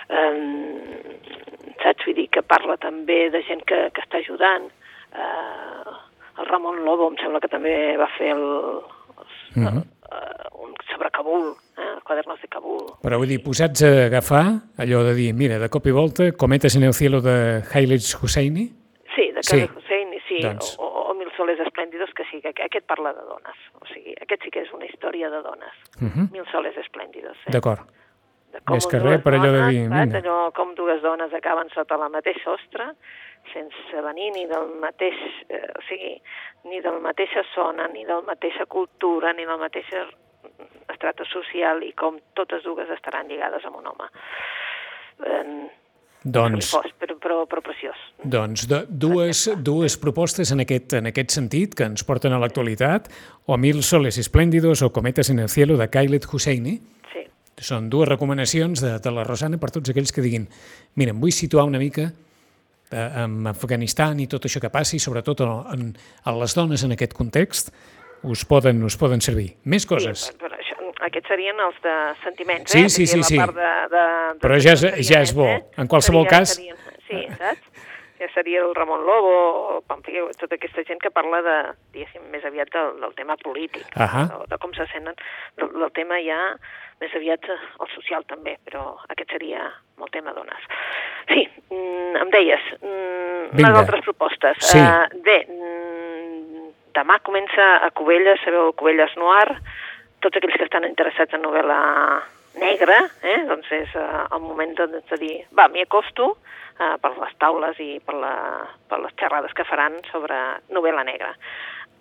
um, 0.10 0.92
saps? 1.84 2.06
Vull 2.08 2.18
dir 2.18 2.28
que 2.34 2.42
parla 2.44 2.78
també 2.82 3.28
de 3.34 3.42
gent 3.48 3.62
que, 3.70 3.88
que 3.94 4.04
està 4.04 4.22
ajudant, 4.22 4.68
uh, 5.14 5.96
el 6.42 6.50
Ramon 6.50 6.84
Lobo 6.86 7.10
em 7.12 7.18
sembla 7.22 7.42
que 7.44 7.50
també 7.52 7.74
va 8.00 8.10
fer 8.18 8.34
el, 8.36 8.46
els, 9.18 9.36
Mhm. 9.58 9.78
uh, 10.12 10.64
un 10.66 10.74
sobre 10.92 11.10
Kabul, 11.12 11.54
eh? 11.78 11.88
els 11.96 12.04
quadernos 12.04 12.42
de 12.42 12.48
Kabul, 12.48 12.84
però 13.02 13.18
vull 13.18 13.28
dir, 13.32 13.40
posats 13.44 13.82
a 13.84 13.94
agafar 14.08 14.44
allò 14.78 15.04
de 15.08 15.14
dir, 15.18 15.32
mira, 15.34 15.58
de 15.60 15.70
cop 15.70 15.86
i 15.88 15.92
volta, 15.96 16.32
Cometes 16.38 16.76
en 16.76 16.84
el 16.84 16.94
cielo 16.94 17.22
de 17.22 17.62
Hailej 17.74 18.16
Husseini, 18.22 18.68
Sí, 19.16 19.32
de 19.32 19.42
Sí. 19.42 19.58
Khaled 19.58 19.78
Hussein, 19.78 20.14
i 20.14 20.20
sí, 20.28 20.42
Doncs. 20.44 20.76
o, 20.78 20.84
o, 20.86 21.10
o 21.10 21.14
Mil 21.18 21.32
soles 21.36 21.58
esplèndidos, 21.60 22.12
que 22.14 22.24
sí, 22.30 22.40
que 22.42 22.50
aquest 22.54 22.77
parla 22.88 23.14
de 23.14 23.24
dones. 23.28 23.62
O 23.82 23.86
sigui, 23.92 24.16
aquest 24.24 24.48
sí 24.48 24.52
que 24.54 24.64
és 24.66 24.74
una 24.74 24.88
història 24.88 25.30
de 25.30 25.42
dones. 25.44 25.76
uh 26.02 26.08
-huh. 26.08 26.32
Mil 26.32 26.46
soles 26.52 26.78
esplèndidos. 26.78 27.38
Eh? 27.48 27.52
d'acord. 27.52 27.82
Més 28.72 28.88
que 28.88 29.00
res 29.00 29.22
per 29.22 29.34
allò 29.36 29.52
de 29.52 29.64
dir, 29.70 29.88
vinga. 29.92 30.20
Allò, 30.20 30.52
com 30.56 30.74
dues 30.76 31.02
dones 31.02 31.34
acaben 31.34 31.70
sota 31.74 31.98
la 31.98 32.10
mateixa 32.10 32.44
sostre, 32.44 32.86
sense 33.54 34.02
venir 34.02 34.32
ni 34.36 34.46
del 34.50 34.68
mateix, 34.82 35.18
eh, 35.50 35.68
o 35.76 35.82
sigui, 35.88 36.22
ni 36.64 36.82
de 36.82 36.90
la 36.90 37.00
mateixa 37.00 37.44
zona, 37.54 37.88
ni 37.88 38.06
de 38.06 38.14
la 38.14 38.22
mateixa 38.22 38.66
cultura, 38.66 39.34
ni 39.34 39.46
de 39.46 39.52
la 39.52 39.58
mateixa 39.58 40.08
estrata 40.90 41.26
social, 41.26 41.84
i 41.84 41.92
com 41.94 42.20
totes 42.34 42.64
dues 42.64 42.90
estaran 42.90 43.28
lligades 43.28 43.66
amb 43.66 43.78
un 43.78 43.92
home. 43.92 44.10
Eh, 45.26 45.70
Doncs, 46.24 46.72
fos, 46.74 46.88
però, 47.00 47.16
però, 47.22 47.36
però 47.48 47.62
preciós. 47.64 47.96
doncs 48.24 48.66
de, 48.68 48.82
dues, 48.90 49.46
dues 49.64 49.96
propostes 50.02 50.52
en 50.52 50.64
aquest, 50.66 50.98
en 50.98 51.08
aquest 51.12 51.32
sentit 51.32 51.76
que 51.78 51.86
ens 51.86 52.04
porten 52.04 52.34
a 52.34 52.40
l'actualitat, 52.42 53.08
o 53.46 53.58
Mil 53.58 53.84
soles 53.84 54.18
esplèndidos 54.18 54.82
o 54.82 54.92
Cometes 54.92 55.30
en 55.30 55.40
el 55.40 55.50
cielo 55.50 55.78
de 55.78 55.90
Kailet 55.90 56.26
Husseini, 56.32 56.80
Sí. 57.14 57.24
Són 57.64 57.88
dues 57.90 58.10
recomanacions 58.10 58.82
de, 58.84 58.98
de 59.00 59.12
la 59.12 59.24
Rosana 59.24 59.58
per 59.58 59.72
tots 59.72 59.90
aquells 59.90 60.12
que 60.12 60.22
diguin 60.22 60.48
mira, 60.96 61.14
em 61.14 61.22
vull 61.22 61.32
situar 61.32 61.64
una 61.66 61.80
mica 61.80 62.10
eh, 62.92 63.24
amb 63.24 63.48
Afganistan 63.48 64.20
i 64.20 64.28
tot 64.28 64.46
això 64.46 64.60
que 64.60 64.70
passi, 64.74 65.00
sobretot 65.00 65.42
en, 65.46 65.54
en, 65.74 65.88
en 66.26 66.40
les 66.42 66.54
dones 66.58 66.84
en 66.84 66.94
aquest 66.98 67.16
context, 67.18 67.72
us 68.28 68.44
poden, 68.50 68.84
us 68.84 68.98
poden 68.98 69.22
servir. 69.22 69.52
Més 69.64 69.86
coses. 69.86 70.28
Sí, 70.28 70.47
aquests 71.08 71.28
serien 71.32 71.60
els 71.64 71.80
de 71.84 71.96
sentiments, 72.24 72.72
Sí, 72.72 72.84
eh? 72.86 72.90
sí, 72.90 73.08
sí, 73.08 73.24
sí. 73.24 73.38
La 73.40 73.46
part 73.48 73.58
de, 73.58 73.72
de, 73.96 74.04
de 74.36 74.40
Però 74.44 74.60
ja 74.62 74.74
és- 74.78 75.08
ja 75.10 75.22
és 75.24 75.34
bo. 75.36 75.48
Eh? 75.48 75.64
En 75.78 75.88
qualsevol 75.88 76.26
Seria- 76.28 76.38
cas- 76.40 76.56
Serien, 76.56 76.78
sí, 77.08 77.24
saps? 77.38 77.64
Ja 78.18 78.26
seria 78.34 78.64
el 78.66 78.72
Ramon 78.74 79.04
Lobo, 79.06 79.34
o 79.78 79.82
Pampliego, 79.86 80.32
tota 80.40 80.56
aquesta 80.58 80.82
gent 80.88 80.98
que 81.04 81.12
parla 81.14 81.38
de, 81.46 81.58
diguéssim, 81.94 82.24
més 82.34 82.44
aviat 82.50 82.72
del, 82.74 82.96
del 83.04 83.14
tema 83.14 83.36
polític, 83.38 83.86
Ahà. 83.94 84.24
o 84.42 84.48
de 84.50 84.58
com 84.58 84.74
se 84.74 84.88
senten, 84.90 85.14
del, 85.56 85.70
del 85.70 85.92
tema 85.94 86.18
ja 86.26 86.40
més 87.00 87.14
aviat 87.14 87.46
eh, 87.46 87.58
el 87.80 87.92
social 87.94 88.26
també, 88.26 88.56
però 88.66 88.96
aquest 89.14 89.30
seria 89.36 89.68
molt 90.02 90.10
tema 90.18 90.34
dones. 90.34 90.66
Sí, 91.30 91.46
mm, 91.70 92.16
em 92.24 92.32
deies, 92.34 92.66
mm, 92.82 93.54
Vinga. 93.54 93.70
unes 93.70 93.80
altres 93.84 94.02
propostes. 94.10 94.58
Sí. 94.66 94.80
Eh, 94.82 95.22
bé, 95.22 95.38
mm, 95.46 96.74
demà 96.98 97.20
comença 97.22 97.68
a 97.86 97.92
Cubelles, 97.92 98.42
sabeu, 98.44 98.74
Cubelles 98.74 99.14
Noir, 99.16 99.60
tots 100.24 100.38
aquells 100.38 100.58
que 100.58 100.68
estan 100.68 100.88
interessats 100.88 101.38
en 101.38 101.46
novel·la 101.46 101.80
negra, 102.58 102.98
eh? 103.22 103.40
doncs 103.50 103.72
és 103.76 103.96
eh, 103.96 104.06
el 104.34 104.44
moment 104.44 104.76
de, 104.78 104.88
de 104.98 105.20
dir, 105.22 105.34
va, 105.58 105.68
m'hi 105.72 105.86
acosto 105.86 106.34
eh, 106.80 106.96
per 107.02 107.14
les 107.18 107.34
taules 107.42 107.80
i 107.84 107.98
per, 108.06 108.18
la, 108.22 108.36
per 108.90 109.02
les 109.04 109.18
xerrades 109.20 109.54
que 109.58 109.68
faran 109.68 110.00
sobre 110.12 110.38
novel·la 110.74 111.06
negra. 111.08 111.34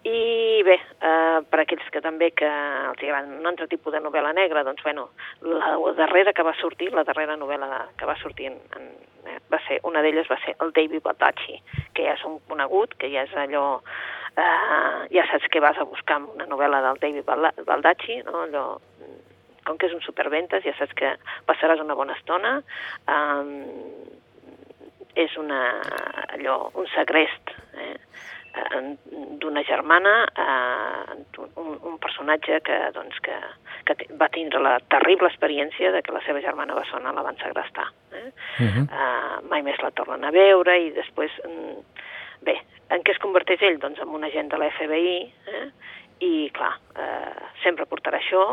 I 0.07 0.63
bé, 0.63 0.77
eh, 1.03 1.39
per 1.51 1.61
aquells 1.63 1.89
que 1.91 2.03
també 2.03 2.31
que 2.39 2.47
els 2.47 3.01
agrada 3.03 3.27
un 3.27 3.49
altre 3.51 3.67
tipus 3.67 3.95
de 3.95 4.01
novel·la 4.05 4.33
negra, 4.37 4.63
doncs 4.67 4.85
bueno, 4.87 5.09
la 5.43 5.75
darrera 5.99 6.33
que 6.33 6.47
va 6.47 6.55
sortir, 6.61 6.93
la 6.95 7.05
darrera 7.05 7.35
novel·la 7.37 7.89
que 7.99 8.07
va 8.07 8.15
sortir 8.21 8.53
en, 8.53 8.61
en, 8.79 8.87
eh, 9.27 9.41
va 9.51 9.59
ser, 9.67 9.81
una 9.89 10.05
d'elles 10.05 10.31
va 10.31 10.39
ser 10.45 10.55
el 10.63 10.71
David 10.77 11.03
Baldacci, 11.03 11.59
que 11.97 12.07
ja 12.07 12.15
és 12.15 12.23
un 12.29 12.39
conegut, 12.47 12.95
que 13.01 13.11
ja 13.11 13.27
és 13.27 13.35
allò, 13.35 13.81
eh, 14.37 15.07
ja 15.15 15.27
saps 15.31 15.49
que 15.53 15.61
vas 15.61 15.79
a 15.79 15.89
buscar 15.89 16.21
amb 16.21 16.35
una 16.35 16.47
novel·la 16.51 16.83
del 16.89 17.01
David 17.03 17.25
Balda- 17.25 17.55
Baldacci, 17.65 18.21
no? 18.29 18.45
allò, 18.45 18.67
com 19.67 19.79
que 19.79 19.89
és 19.89 19.97
un 19.97 20.05
superventes, 20.05 20.65
ja 20.65 20.75
saps 20.79 20.95
que 20.95 21.17
passaràs 21.49 21.83
una 21.83 21.97
bona 21.99 22.17
estona, 22.19 22.59
eh, 23.09 24.15
és 25.17 25.37
una, 25.41 25.61
allò, 26.37 26.59
un 26.77 26.87
segrest, 26.93 27.55
eh? 27.81 27.95
eh, 28.57 28.83
d'una 29.41 29.63
germana, 29.65 30.17
eh, 30.29 31.17
un, 31.57 31.79
un 31.81 31.97
personatge 31.99 32.61
que, 32.61 32.77
doncs, 32.93 33.19
que, 33.25 33.37
que 33.89 34.09
va 34.21 34.29
tindre 34.33 34.61
la 34.61 34.77
terrible 34.93 35.31
experiència 35.33 35.93
de 35.95 36.03
que 36.05 36.15
la 36.15 36.23
seva 36.27 36.45
germana 36.45 36.77
bessona 36.77 37.15
la 37.17 37.25
van 37.25 37.41
segrestar. 37.41 37.89
Eh? 38.13 38.29
Uh 38.61 38.67
-huh. 38.67 38.85
uh, 38.85 39.49
mai 39.49 39.63
més 39.63 39.81
la 39.83 39.91
tornen 39.91 40.25
a 40.25 40.31
veure 40.31 40.79
i 40.79 40.91
després, 40.93 41.33
mm, 41.45 41.81
bé, 42.45 42.57
en 42.93 43.03
què 43.03 43.15
es 43.15 43.23
converteix 43.23 43.63
ell? 43.67 43.79
Doncs 43.83 44.01
en 44.03 44.15
un 44.15 44.25
agent 44.27 44.51
de 44.53 44.61
la 44.61 44.71
FBI 44.75 45.17
eh? 45.53 45.67
i, 46.25 46.33
clar, 46.57 46.75
eh, 46.99 47.51
sempre 47.63 47.89
portarà 47.89 48.21
això 48.21 48.47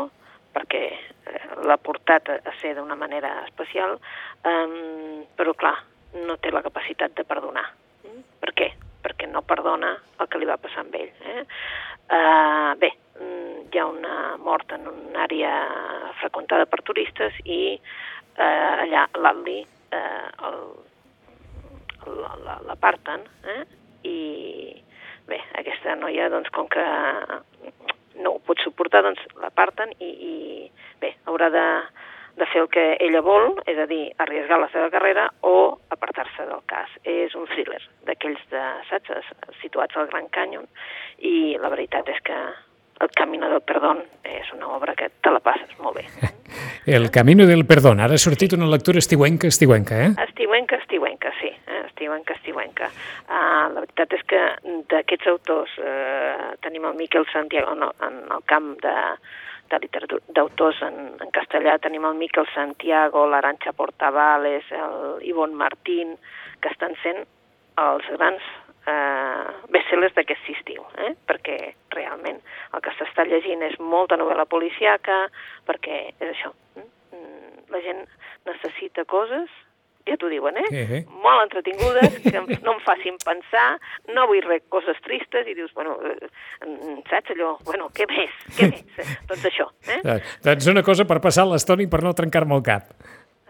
perquè 0.54 0.82
eh, 0.86 1.40
l'ha 1.66 1.78
portat 1.82 2.30
a, 2.30 2.38
a 2.46 2.54
ser 2.60 2.76
d'una 2.76 2.94
manera 2.94 3.32
especial, 3.42 3.96
um, 4.46 5.24
però, 5.34 5.54
clar, 5.58 5.74
no 6.22 6.36
té 6.38 6.52
la 6.54 6.62
capacitat 6.62 7.16
de 7.18 7.24
perdonar. 7.26 7.64
Mm? 8.06 8.20
Per 8.42 8.52
què? 8.54 8.68
Perquè 9.02 9.26
no 9.30 9.42
perdona 9.42 9.96
el 10.22 10.30
que 10.30 10.38
li 10.38 10.46
va 10.46 10.60
passar 10.62 10.84
amb 10.84 10.94
ell. 10.94 11.10
Eh? 11.26 11.42
Uh, 12.04 12.70
bé, 12.78 12.92
mm, 13.18 13.64
hi 13.72 13.82
ha 13.82 13.88
una 13.90 14.36
mort 14.38 14.70
en 14.76 14.86
una 14.92 15.24
àrea 15.26 15.52
freqüentada 16.20 16.68
per 16.70 16.84
turistes 16.86 17.34
i 17.44 17.60
eh, 17.74 18.42
allà 18.84 19.06
l'Atli 19.18 19.60
eh, 19.62 20.26
el, 20.48 20.60
la- 22.06 22.36
la- 22.44 22.60
l'aparten 22.68 23.20
eh? 23.54 23.64
i 24.08 24.16
bé, 25.28 25.38
aquesta 25.60 25.94
noia 25.96 26.28
doncs 26.32 26.50
com 26.54 26.68
que 26.68 26.84
no 28.22 28.36
ho 28.36 28.40
pot 28.46 28.60
suportar 28.62 29.02
doncs 29.06 29.20
l'aparten 29.42 29.92
i, 29.98 30.10
i 30.10 30.34
bé, 31.02 31.14
haurà 31.26 31.48
de, 31.52 31.64
de 32.38 32.46
fer 32.52 32.62
el 32.64 32.68
que 32.72 32.84
ella 33.02 33.20
vol, 33.24 33.54
és 33.70 33.78
a 33.78 33.86
dir, 33.90 34.04
arriesgar 34.22 34.60
la 34.60 34.68
seva 34.72 34.90
carrera 34.92 35.28
o 35.42 35.78
apartar-se 35.94 36.46
del 36.48 36.62
cas. 36.70 36.90
És 37.04 37.34
un 37.38 37.46
thriller 37.50 37.80
d'aquells 38.06 38.40
de, 38.52 38.62
saps, 38.90 39.32
situats 39.62 39.96
al 39.98 40.08
Gran 40.12 40.28
Canyon 40.34 40.68
i 41.18 41.56
la 41.60 41.70
veritat 41.72 42.08
és 42.14 42.20
que 42.26 42.38
el 43.02 43.10
Camino 43.18 43.48
del 43.50 43.60
Perdón 43.66 44.04
és 44.22 44.52
una 44.54 44.68
obra 44.76 44.94
que 44.94 45.08
te 45.20 45.30
la 45.34 45.40
passes 45.42 45.72
molt 45.82 45.98
bé. 45.98 46.06
El 46.86 47.10
Camino 47.10 47.46
del 47.48 47.64
Perdón. 47.66 47.98
Ara 48.04 48.14
ha 48.14 48.20
sortit 48.20 48.52
una 48.52 48.66
lectura 48.70 49.00
estiuenca, 49.00 49.48
estiuenca, 49.48 49.96
eh? 50.04 50.10
Estiuenca, 50.28 50.76
estiuenca? 50.76 51.13
Estiuenca, 51.94 52.34
estiuenca. 52.34 52.88
Uh, 53.30 53.70
la 53.70 53.82
veritat 53.84 54.14
és 54.16 54.22
que 54.26 54.38
d'aquests 54.90 55.28
autors 55.30 55.74
uh, 55.78 56.48
tenim 56.64 56.88
el 56.88 56.96
Miquel 56.98 57.22
Santiago 57.30 57.76
no, 57.78 57.92
en 58.02 58.16
el 58.34 58.42
camp 58.50 58.72
de, 58.82 58.94
de 59.70 59.78
literatura 59.78 60.34
d'autors 60.34 60.80
en, 60.82 60.96
en 61.22 61.30
castellà. 61.36 61.76
Tenim 61.78 62.02
el 62.08 62.18
Miquel 62.18 62.48
Santiago, 62.50 63.28
l'Aranxa 63.30 63.72
Portavales, 63.78 64.66
el 64.74 65.22
Ivon 65.30 65.54
Martín, 65.54 66.16
que 66.58 66.72
estan 66.74 66.98
sent 67.04 67.22
els 67.78 68.08
grans 68.16 68.42
eh, 68.90 69.52
bestsellers 69.70 70.16
d'aquest 70.18 70.50
estiu, 70.56 70.82
eh? 70.98 71.12
perquè 71.28 71.58
realment 71.94 72.40
el 72.74 72.82
que 72.82 72.94
s'està 72.98 73.22
llegint 73.28 73.62
és 73.66 73.78
molta 73.78 74.18
novel·la 74.18 74.48
policiaca, 74.50 75.28
perquè 75.70 76.00
és 76.18 76.26
això, 76.32 76.50
mm, 76.80 77.70
la 77.70 77.84
gent 77.86 78.02
necessita 78.50 79.06
coses 79.06 79.54
ja 80.06 80.16
t'ho 80.20 80.28
diuen, 80.28 80.56
eh? 80.60 80.66
Eh, 80.70 80.84
eh. 80.98 81.02
Molt 81.24 81.46
entretingudes, 81.46 82.18
que 82.24 82.40
no 82.64 82.74
em 82.76 82.80
facin 82.84 83.16
pensar, 83.24 83.78
no 84.14 84.26
vull 84.30 84.42
res 84.44 84.62
coses 84.68 84.98
tristes, 85.06 85.46
i 85.48 85.54
dius, 85.56 85.72
bueno, 85.74 85.96
eh, 86.04 86.28
mm, 86.66 87.02
saps 87.10 87.32
allò? 87.34 87.54
Bueno, 87.64 87.88
què 87.96 88.06
més? 88.10 88.30
Què 88.58 88.70
més? 88.70 88.84
Eh, 89.00 89.18
Doncs 89.28 89.44
això, 89.50 89.68
eh? 89.88 90.00
Eh, 90.04 90.18
Doncs 90.44 90.66
una 90.70 90.82
cosa 90.86 91.04
per 91.08 91.20
passar 91.24 91.46
l'estona 91.48 91.82
i 91.82 91.88
per 91.90 92.02
no 92.04 92.12
trencar-me 92.16 92.54
el 92.58 92.62
cap. 92.66 92.90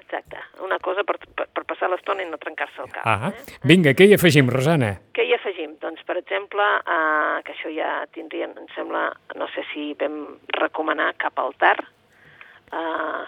Exacte. 0.05 0.39
Una 0.65 0.79
cosa 0.79 1.03
per, 1.05 1.19
per, 1.37 1.47
per 1.53 1.65
passar 1.69 1.89
l'estona 1.91 2.23
i 2.23 2.29
no 2.31 2.39
trencar-se 2.41 2.81
el 2.85 2.91
cap. 2.93 3.03
Ah, 3.05 3.33
Eh? 3.35 3.59
vinga, 3.67 3.93
què 3.99 4.07
hi 4.09 4.15
afegim, 4.15 4.49
Rosana? 4.53 4.93
Què 5.13 5.25
hi 5.27 5.35
afegim? 5.35 5.75
Doncs, 5.83 6.01
per 6.07 6.17
exemple, 6.23 6.63
eh, 6.63 7.43
que 7.45 7.53
això 7.57 7.73
ja 7.75 7.91
tindrien, 8.15 8.55
em 8.57 8.69
sembla, 8.77 9.09
no 9.37 9.49
sé 9.55 9.67
si 9.73 9.91
vam 10.01 10.39
recomanar 10.57 11.11
Cap 11.19 11.39
al 11.43 11.53
Tar. 11.61 11.77
Eh, 12.73 13.25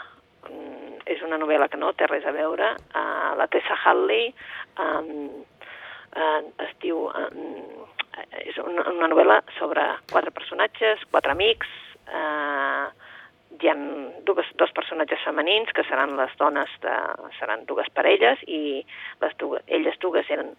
és 1.07 1.23
una 1.23 1.39
novel·la 1.39 1.69
que 1.71 1.79
no 1.81 1.93
té 1.95 2.09
res 2.11 2.27
a 2.27 2.35
veure. 2.35 2.75
Eh, 2.75 3.31
la 3.39 3.47
Tessa 3.53 3.79
Hadley 3.85 4.31
eh, 4.31 5.03
eh, 6.17 6.41
es 6.69 6.77
diu... 6.85 7.07
Eh, 7.11 7.85
és 8.49 8.57
una, 8.63 8.87
una 8.89 9.11
novel·la 9.13 9.43
sobre 9.59 9.83
quatre 10.09 10.31
personatges, 10.33 11.03
quatre 11.13 11.35
amics, 11.35 11.69
eh, 12.09 12.87
hi 13.61 13.71
ha 13.71 13.75
dues, 14.29 14.49
dos 14.61 14.73
personatges 14.77 15.23
femenins 15.25 15.73
que 15.77 15.85
seran 15.89 16.17
les 16.19 16.33
dones 16.41 16.73
de, 16.83 16.95
seran 17.39 17.65
dues 17.69 17.89
parelles 17.97 18.43
i 18.47 18.83
les 19.23 19.37
dues, 19.41 19.63
elles 19.67 19.97
dues 20.03 20.33
eren 20.33 20.55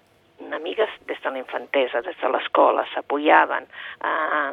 amigues 0.53 0.93
des 1.09 1.19
de 1.23 1.33
la 1.33 1.41
infantesa, 1.41 2.03
des 2.05 2.17
de 2.21 2.29
l'escola, 2.33 2.85
s'apoyaven, 2.93 3.67
eh, 4.05 4.51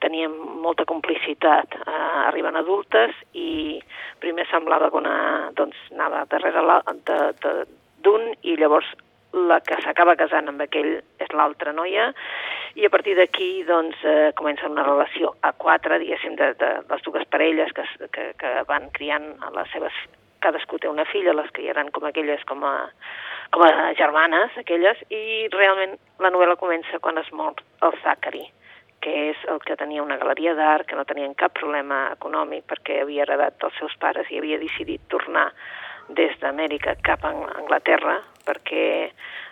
tenien 0.00 0.32
molta 0.64 0.86
complicitat, 0.88 1.76
eh, 1.80 2.00
arriben 2.26 2.56
adultes 2.56 3.14
i 3.36 3.80
primer 4.20 4.46
semblava 4.50 4.90
que 4.90 5.00
una, 5.00 5.50
doncs, 5.56 5.76
anava 5.92 6.24
darrere 6.30 6.64
d'un 8.00 8.26
i 8.42 8.56
llavors 8.56 8.88
la 9.32 9.60
que 9.62 9.78
s'acaba 9.84 10.16
casant 10.18 10.48
amb 10.50 10.62
aquell 10.64 10.96
és 11.22 11.34
l'altra 11.36 11.72
noia 11.72 12.08
i 12.74 12.86
a 12.86 12.90
partir 12.90 13.14
d'aquí 13.18 13.62
doncs, 13.68 13.98
eh, 14.04 14.32
comença 14.38 14.68
una 14.70 14.86
relació 14.86 15.34
a 15.42 15.52
quatre, 15.52 15.98
diguéssim, 16.02 16.34
de, 16.38 16.52
de 16.58 16.70
les 16.88 17.02
dues 17.06 17.26
parelles 17.30 17.72
que, 17.74 17.84
que, 18.14 18.30
que 18.40 18.54
van 18.68 18.90
criant 18.96 19.36
a 19.42 19.52
les 19.58 19.70
seves... 19.74 19.94
Cadascú 20.40 20.78
té 20.80 20.88
una 20.88 21.04
filla, 21.04 21.34
les 21.36 21.50
eren 21.68 21.90
com 21.92 22.06
aquelles 22.08 22.40
com 22.48 22.62
a, 22.64 22.88
com 23.52 23.60
a 23.60 23.90
germanes, 23.98 24.54
aquelles, 24.56 24.96
i 25.12 25.50
realment 25.52 25.98
la 26.16 26.30
novel·la 26.32 26.56
comença 26.56 26.96
quan 27.04 27.20
es 27.20 27.28
mor 27.36 27.60
el 27.84 27.92
Zachary, 28.00 28.46
que 29.00 29.30
és 29.30 29.36
el 29.48 29.60
que 29.64 29.76
tenia 29.80 30.02
una 30.02 30.18
galeria 30.20 30.54
d'art, 30.54 30.86
que 30.86 30.96
no 30.96 31.04
tenien 31.08 31.34
cap 31.34 31.54
problema 31.56 32.10
econòmic 32.12 32.66
perquè 32.68 33.00
havia 33.02 33.22
heredat 33.24 33.56
dels 33.62 33.76
seus 33.80 33.94
pares 33.96 34.28
i 34.30 34.38
havia 34.38 34.58
decidit 34.60 35.00
tornar 35.08 35.46
des 36.08 36.34
d'Amèrica 36.40 36.96
cap 37.02 37.24
a 37.24 37.30
Ang- 37.30 37.48
Anglaterra 37.62 38.18
perquè 38.44 39.10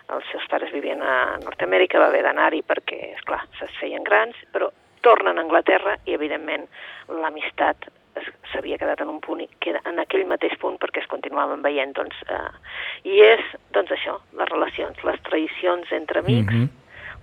els 0.09 0.25
seus 0.31 0.45
pares 0.49 0.71
vivien 0.73 1.01
a 1.01 1.37
Nord-Amèrica, 1.43 1.99
va 2.01 2.07
haver 2.09 2.23
d'anar-hi 2.25 2.61
perquè, 2.65 3.13
és 3.15 3.21
clar, 3.25 3.43
se 3.59 3.67
feien 3.79 4.03
grans, 4.03 4.35
però 4.51 4.69
tornen 5.01 5.37
a 5.37 5.41
Anglaterra 5.41 5.95
i, 6.05 6.13
evidentment, 6.17 6.65
l'amistat 7.07 7.87
s'havia 8.51 8.77
quedat 8.81 8.99
en 9.01 9.07
un 9.13 9.19
punt 9.23 9.39
i 9.39 9.47
queda 9.63 9.79
en 9.87 9.99
aquell 10.01 10.25
mateix 10.27 10.57
punt 10.59 10.75
perquè 10.81 10.99
es 11.03 11.07
continuaven 11.07 11.61
veient, 11.63 11.93
doncs, 11.95 12.17
eh, 12.27 12.49
i 13.07 13.21
és, 13.23 13.39
doncs, 13.71 13.93
això, 13.95 14.17
les 14.35 14.49
relacions, 14.49 14.97
les 15.07 15.21
traïcions 15.29 15.91
entre 15.95 16.19
amics, 16.19 16.53
Mhm. 16.53 16.69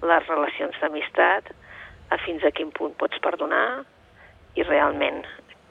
les 0.09 0.27
relacions 0.29 0.79
d'amistat, 0.81 1.51
a 2.11 2.19
fins 2.25 2.45
a 2.45 2.53
quin 2.55 2.71
punt 2.75 2.95
pots 3.01 3.19
perdonar 3.25 3.85
i 4.57 4.65
realment 4.65 5.25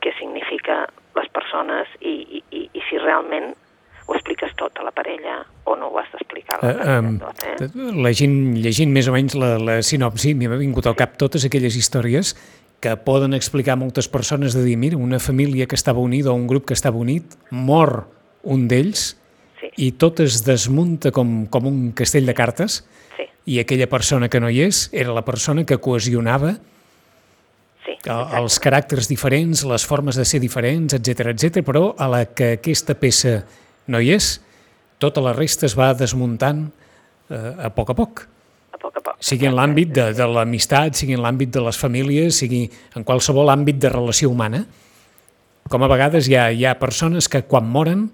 què 0.04 0.14
significa 0.20 0.86
les 1.16 1.30
persones 1.34 1.90
i, 2.02 2.16
i, 2.40 2.42
i, 2.52 2.66
i 2.76 2.84
si 2.90 3.00
realment 3.02 3.54
ho 4.06 4.14
expliques 4.14 4.52
tot 4.60 4.78
a 4.78 4.84
la 4.86 4.92
parella 4.94 5.40
o 5.66 5.74
no 5.80 5.90
ho 5.90 5.98
has 5.98 6.12
d'explicar 6.14 6.60
a 6.60 6.62
la 6.62 6.70
Eh, 6.70 6.76
parella 6.78 7.00
em, 7.00 7.18
tot, 7.24 7.46
eh? 7.48 7.70
Llegint, 8.06 8.38
llegint 8.62 8.94
més 8.94 9.10
o 9.10 9.16
menys 9.16 9.38
la, 9.40 9.56
la 9.58 9.80
sinopsi, 9.82 10.36
m'ha 10.38 10.60
vingut 10.62 10.86
al 10.86 10.98
cap 11.00 11.18
totes 11.18 11.48
aquelles 11.48 11.78
històries 11.80 12.36
que 12.84 12.94
poden 13.02 13.34
explicar 13.34 13.80
moltes 13.80 14.08
persones 14.12 14.54
de 14.54 14.62
dir, 14.62 14.76
mira, 14.78 14.98
una 14.98 15.18
família 15.18 15.66
que 15.66 15.78
estava 15.80 16.04
unida 16.04 16.30
o 16.30 16.36
un 16.38 16.46
grup 16.46 16.68
que 16.70 16.76
estava 16.78 17.00
unit, 17.02 17.34
mor 17.50 18.04
un 18.44 18.68
d'ells 18.70 19.16
Sí, 19.66 19.88
i 19.88 19.92
tot 19.98 20.22
es 20.22 20.44
desmunta 20.46 21.12
com, 21.16 21.46
com 21.52 21.68
un 21.70 21.80
castell 21.98 22.28
de 22.30 22.36
cartes 22.38 22.84
sí, 23.16 23.28
i 23.56 23.60
aquella 23.62 23.88
persona 23.90 24.30
que 24.30 24.42
no 24.44 24.52
hi 24.52 24.62
és 24.68 24.86
era 24.94 25.16
la 25.16 25.26
persona 25.26 25.66
que 25.66 25.80
cohesionava 25.82 26.54
sí. 27.86 27.96
exacte. 27.96 28.38
els 28.40 28.60
caràcters 28.62 29.10
diferents, 29.10 29.66
les 29.66 29.86
formes 29.88 30.20
de 30.20 30.26
ser 30.28 30.42
diferents, 30.44 30.94
etc 30.98 31.32
etc. 31.34 31.64
però 31.66 31.94
a 31.98 32.10
la 32.12 32.24
que 32.30 32.56
aquesta 32.60 32.98
peça 33.00 33.40
no 33.88 34.02
hi 34.02 34.14
és, 34.16 34.36
tota 35.02 35.24
la 35.24 35.34
resta 35.36 35.68
es 35.68 35.76
va 35.78 35.94
desmuntant 35.98 36.66
eh, 37.30 37.68
a 37.68 37.72
poc 37.74 37.92
a 37.92 37.98
poc. 37.98 38.26
A 38.76 38.80
poc 38.82 39.00
a 39.00 39.04
poc. 39.04 39.20
Sigui 39.24 39.50
en 39.50 39.56
l'àmbit 39.58 39.92
de, 39.96 40.10
de 40.16 40.28
l'amistat, 40.30 40.98
sigui 40.98 41.18
en 41.18 41.24
l'àmbit 41.24 41.52
de 41.54 41.64
les 41.64 41.80
famílies, 41.80 42.42
sigui 42.42 42.66
en 42.96 43.08
qualsevol 43.08 43.52
àmbit 43.54 43.80
de 43.82 43.92
relació 43.92 44.32
humana, 44.32 44.66
com 45.70 45.82
a 45.82 45.90
vegades 45.90 46.30
hi 46.30 46.38
ha, 46.38 46.50
hi 46.54 46.66
ha 46.66 46.76
persones 46.78 47.30
que 47.32 47.42
quan 47.50 47.66
moren 47.66 48.08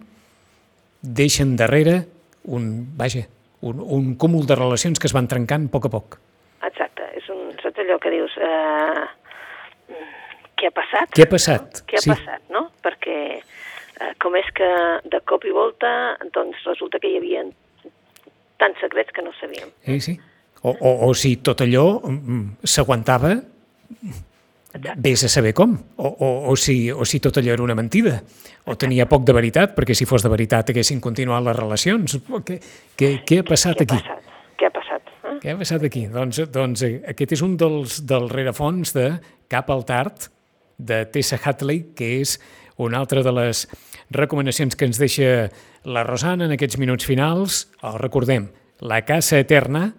deixen 1.02 1.56
darrere 1.58 2.06
un, 2.46 2.96
vaja, 2.98 3.26
un, 3.62 3.80
un 3.82 4.16
cúmul 4.16 4.46
de 4.50 4.56
relacions 4.56 5.00
que 5.00 5.08
es 5.10 5.14
van 5.14 5.28
trencant 5.28 5.68
a 5.70 5.72
poc 5.74 5.86
a 5.90 5.94
poc. 5.94 6.20
Exacte, 6.66 7.08
és 7.18 7.28
un, 7.34 7.52
saps 7.62 7.82
allò 7.84 7.98
que 8.02 8.12
dius, 8.14 8.36
eh, 8.38 9.06
què 10.62 10.70
ha 10.70 10.76
passat? 10.78 11.10
Què 11.18 11.26
ha 11.26 11.30
passat? 11.32 11.82
Què 11.90 11.98
ha 11.98 12.04
Sí. 12.06 12.12
passat, 12.14 12.42
no? 12.54 12.68
Perquè 12.86 13.18
eh, 13.42 14.14
com 14.22 14.36
és 14.38 14.48
que 14.58 14.70
de 15.10 15.20
cop 15.26 15.46
i 15.46 15.54
volta 15.54 16.18
doncs 16.34 16.62
resulta 16.66 17.00
que 17.02 17.10
hi 17.10 17.18
havia 17.18 17.44
tants 18.62 18.80
secrets 18.82 19.12
que 19.14 19.24
no 19.26 19.34
sabíem. 19.40 19.72
Sí, 19.86 20.00
sí. 20.00 20.20
O, 20.62 20.70
o, 20.78 20.92
o 21.10 21.14
si 21.18 21.38
tot 21.42 21.62
allò 21.66 22.00
mm, 22.06 22.62
s'aguantava, 22.64 23.34
vés 24.98 25.24
a 25.24 25.30
saber 25.30 25.54
com. 25.54 25.76
O, 25.98 26.08
o, 26.08 26.30
o, 26.52 26.56
si, 26.56 26.92
o 26.92 27.06
si 27.06 27.20
tot 27.20 27.38
allò 27.38 27.54
era 27.54 27.64
una 27.64 27.76
mentida. 27.76 28.22
O 28.70 28.78
tenia 28.80 29.08
poc 29.10 29.26
de 29.28 29.36
veritat, 29.36 29.76
perquè 29.76 29.96
si 29.98 30.08
fos 30.10 30.24
de 30.24 30.32
veritat 30.32 30.72
haguessin 30.72 31.02
continuat 31.04 31.44
les 31.48 31.58
relacions. 31.58 32.18
Què, 32.46 32.60
què, 32.98 33.12
què 33.28 33.42
ha 33.42 33.48
passat 33.48 33.82
Què 33.82 33.86
ha 33.86 33.90
aquí? 33.90 34.02
passat? 34.02 34.32
Què 34.60 34.70
ha 34.70 34.74
passat? 34.76 35.12
Eh? 35.24 35.38
Què 35.42 35.54
ha 35.54 35.60
passat 35.60 35.86
aquí? 35.88 36.06
Doncs, 36.14 36.44
doncs 36.54 36.86
eh, 36.88 36.94
aquest 37.14 37.36
és 37.38 37.44
un 37.46 37.58
dels, 37.60 38.02
dels 38.08 38.32
rerefons 38.32 38.94
de 38.98 39.08
Cap 39.52 39.72
al 39.74 39.86
Tard, 39.90 40.30
de 40.82 41.04
Tessa 41.14 41.38
Hadley, 41.38 41.92
que 41.98 42.16
és 42.22 42.38
una 42.82 43.02
altra 43.02 43.22
de 43.26 43.34
les 43.36 43.68
recomanacions 44.14 44.76
que 44.76 44.88
ens 44.90 45.00
deixa 45.02 45.50
la 45.86 46.06
Rosana 46.08 46.48
en 46.48 46.56
aquests 46.56 46.80
minuts 46.82 47.06
finals. 47.06 47.68
El 47.86 48.00
recordem, 48.02 48.50
La 48.82 49.04
Casa 49.06 49.40
Eterna, 49.42 49.92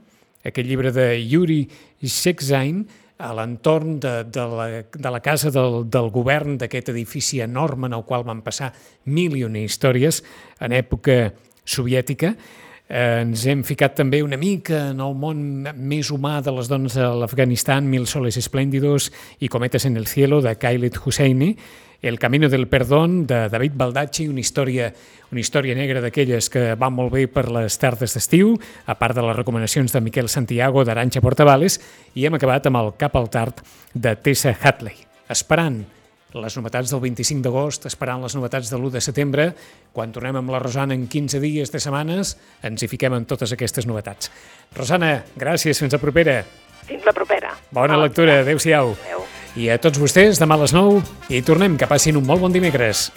aquest 0.42 0.66
llibre 0.66 0.90
de 0.94 1.06
Yuri 1.20 1.68
Shekzain, 2.02 2.82
a 3.22 3.30
l'entorn 3.36 4.00
de, 4.02 4.14
de, 4.26 4.46
la, 4.50 4.66
de 4.82 5.10
la 5.14 5.20
casa 5.22 5.52
del, 5.54 5.84
del 5.90 6.10
govern 6.10 6.58
d'aquest 6.58 6.90
edifici 6.90 7.40
enorme 7.44 7.86
en 7.86 7.94
el 7.98 8.02
qual 8.08 8.26
van 8.26 8.42
passar 8.42 8.72
mil 9.06 9.36
i 9.38 9.44
una 9.46 9.62
històries 9.62 10.22
en 10.60 10.74
època 10.74 11.30
soviètica. 11.62 12.34
Eh, 12.88 13.22
ens 13.22 13.46
hem 13.46 13.62
ficat 13.64 13.94
també 13.96 14.20
una 14.26 14.36
mica 14.36 14.88
en 14.90 15.00
el 15.00 15.14
món 15.16 15.62
més 15.78 16.10
humà 16.12 16.40
de 16.42 16.52
les 16.52 16.68
dones 16.68 16.98
de 16.98 17.06
l'Afganistan, 17.22 17.86
Mil 17.88 18.08
soles 18.10 18.36
esplèndidos 18.36 19.12
i 19.40 19.48
cometes 19.48 19.86
en 19.86 19.96
el 19.96 20.10
cielo, 20.10 20.42
de 20.42 20.56
Kailet 20.58 20.98
Husseini, 20.98 21.54
El 22.02 22.18
camino 22.18 22.48
del 22.48 22.66
perdón, 22.66 23.28
de 23.28 23.48
David 23.48 23.72
Baldacci, 23.76 24.26
una 24.26 24.40
història, 24.40 24.88
una 25.30 25.38
història 25.38 25.76
negra 25.78 26.00
d'aquelles 26.02 26.48
que 26.50 26.74
van 26.74 26.96
molt 26.96 27.12
bé 27.14 27.28
per 27.30 27.46
les 27.54 27.78
tardes 27.78 28.16
d'estiu, 28.18 28.56
a 28.90 28.96
part 28.98 29.14
de 29.14 29.22
les 29.22 29.36
recomanacions 29.38 29.94
de 29.94 30.02
Miquel 30.02 30.28
Santiago, 30.28 30.82
d'Aranxa 30.82 31.22
Portavales, 31.22 31.78
i 32.18 32.26
hem 32.26 32.34
acabat 32.34 32.66
amb 32.66 32.80
el 32.82 32.90
Cap 32.98 33.14
al 33.14 33.30
Tard 33.30 33.62
de 33.94 34.16
Tessa 34.18 34.50
Hadley. 34.50 34.98
Esperant 35.30 35.84
les 36.34 36.56
novetats 36.58 36.90
del 36.90 37.02
25 37.04 37.44
d'agost, 37.44 37.86
esperant 37.86 38.24
les 38.24 38.34
novetats 38.34 38.72
de 38.72 38.80
l'1 38.80 38.90
de 38.96 39.02
setembre. 39.04 39.46
Quan 39.94 40.10
tornem 40.10 40.40
amb 40.40 40.50
la 40.50 40.58
Rosana 40.58 40.96
en 40.98 41.06
15 41.06 41.38
dies 41.38 41.70
de 41.70 41.78
setmanes, 41.78 42.34
ens 42.66 42.82
hi 42.82 42.90
fiquem 42.90 43.14
en 43.14 43.28
totes 43.30 43.54
aquestes 43.54 43.86
novetats. 43.86 44.32
Rosana, 44.74 45.20
gràcies, 45.38 45.78
fins 45.78 45.94
a 45.94 46.02
propera. 46.02 46.40
Fins 46.88 47.06
la 47.06 47.14
propera. 47.14 47.54
Bona 47.70 47.94
Hola. 47.94 48.08
lectura, 48.08 48.40
adeu-siau. 48.42 48.96
Adéu. 48.98 49.31
I 49.52 49.68
a 49.68 49.76
tots 49.76 50.00
vostès, 50.00 50.38
demà 50.40 50.56
a 50.56 50.62
les 50.62 50.72
9, 50.72 51.02
i 51.28 51.42
tornem, 51.44 51.76
que 51.76 51.88
passin 51.90 52.16
un 52.16 52.24
molt 52.24 52.40
bon 52.40 52.54
dimecres. 52.54 53.10